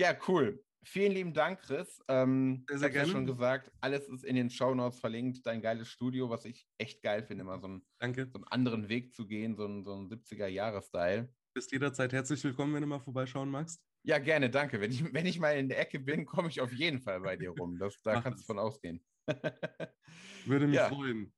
Ja, 0.00 0.16
cool. 0.28 0.64
Vielen 0.82 1.12
lieben 1.12 1.34
Dank, 1.34 1.60
Chris. 1.60 2.02
Ähm, 2.08 2.64
Sehr, 2.70 2.76
ich 2.76 2.80
sehr 2.80 2.88
habe 2.88 2.96
ja 2.96 3.04
schon 3.06 3.26
gesagt, 3.26 3.70
alles 3.82 4.08
ist 4.08 4.24
in 4.24 4.34
den 4.34 4.48
Shownotes 4.48 4.98
verlinkt. 4.98 5.44
Dein 5.44 5.60
geiles 5.60 5.88
Studio, 5.88 6.30
was 6.30 6.46
ich 6.46 6.66
echt 6.78 7.02
geil 7.02 7.22
finde, 7.22 7.44
mal 7.44 7.60
so 7.60 7.66
einen, 7.66 7.86
Danke. 7.98 8.32
so 8.32 8.38
einen 8.38 8.44
anderen 8.44 8.88
Weg 8.88 9.12
zu 9.14 9.26
gehen, 9.26 9.56
so 9.56 9.66
einen, 9.66 9.84
so 9.84 9.92
einen 9.92 10.08
70er-Jahre-Style. 10.08 11.34
Bist 11.54 11.70
jederzeit 11.72 12.12
herzlich 12.12 12.42
willkommen, 12.44 12.74
wenn 12.74 12.80
du 12.80 12.86
mal 12.88 12.98
vorbeischauen 13.00 13.50
magst. 13.50 13.84
Ja, 14.02 14.18
gerne, 14.18 14.48
danke. 14.50 14.80
Wenn 14.80 14.90
ich, 14.90 15.12
wenn 15.12 15.26
ich 15.26 15.38
mal 15.38 15.58
in 15.58 15.68
der 15.68 15.78
Ecke 15.80 16.00
bin, 16.00 16.24
komme 16.24 16.48
ich 16.48 16.60
auf 16.60 16.72
jeden 16.72 17.00
Fall 17.00 17.20
bei 17.20 17.36
dir 17.36 17.50
rum. 17.50 17.78
Das, 17.78 18.00
da 18.02 18.16
Mach 18.16 18.22
kannst 18.22 18.40
du 18.42 18.46
von 18.46 18.58
ausgehen. 18.58 19.04
Würde 20.44 20.66
mich 20.66 20.76
Ja. 20.76 20.88
freuen. 20.88 21.32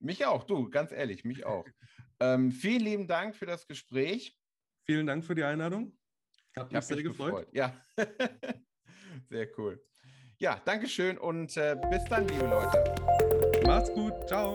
mich 0.00 0.24
auch, 0.26 0.44
du, 0.44 0.70
ganz 0.70 0.92
ehrlich, 0.92 1.24
mich 1.24 1.44
auch. 1.44 1.72
ähm, 2.20 2.52
vielen 2.52 2.80
lieben 2.82 3.08
Dank 3.08 3.34
für 3.36 3.46
das 3.46 3.66
Gespräch. 3.66 4.38
Vielen 4.86 5.06
Dank 5.06 5.24
für 5.24 5.34
die 5.34 5.44
Einladung. 5.44 5.97
Hat 6.60 6.66
Ich 6.66 6.72
mich 6.72 6.76
habe 6.76 6.86
sehr 6.86 6.96
mich 6.96 7.04
gefreut. 7.06 7.30
gefreut. 7.30 7.48
Ja, 7.52 7.72
sehr 9.28 9.48
cool. 9.58 9.82
Ja, 10.38 10.60
Dankeschön 10.64 11.18
und 11.18 11.56
äh, 11.56 11.76
bis 11.90 12.04
dann, 12.04 12.26
liebe 12.28 12.46
Leute. 12.46 12.84
Macht's 13.66 13.92
gut. 13.92 14.12
Ciao. 14.28 14.54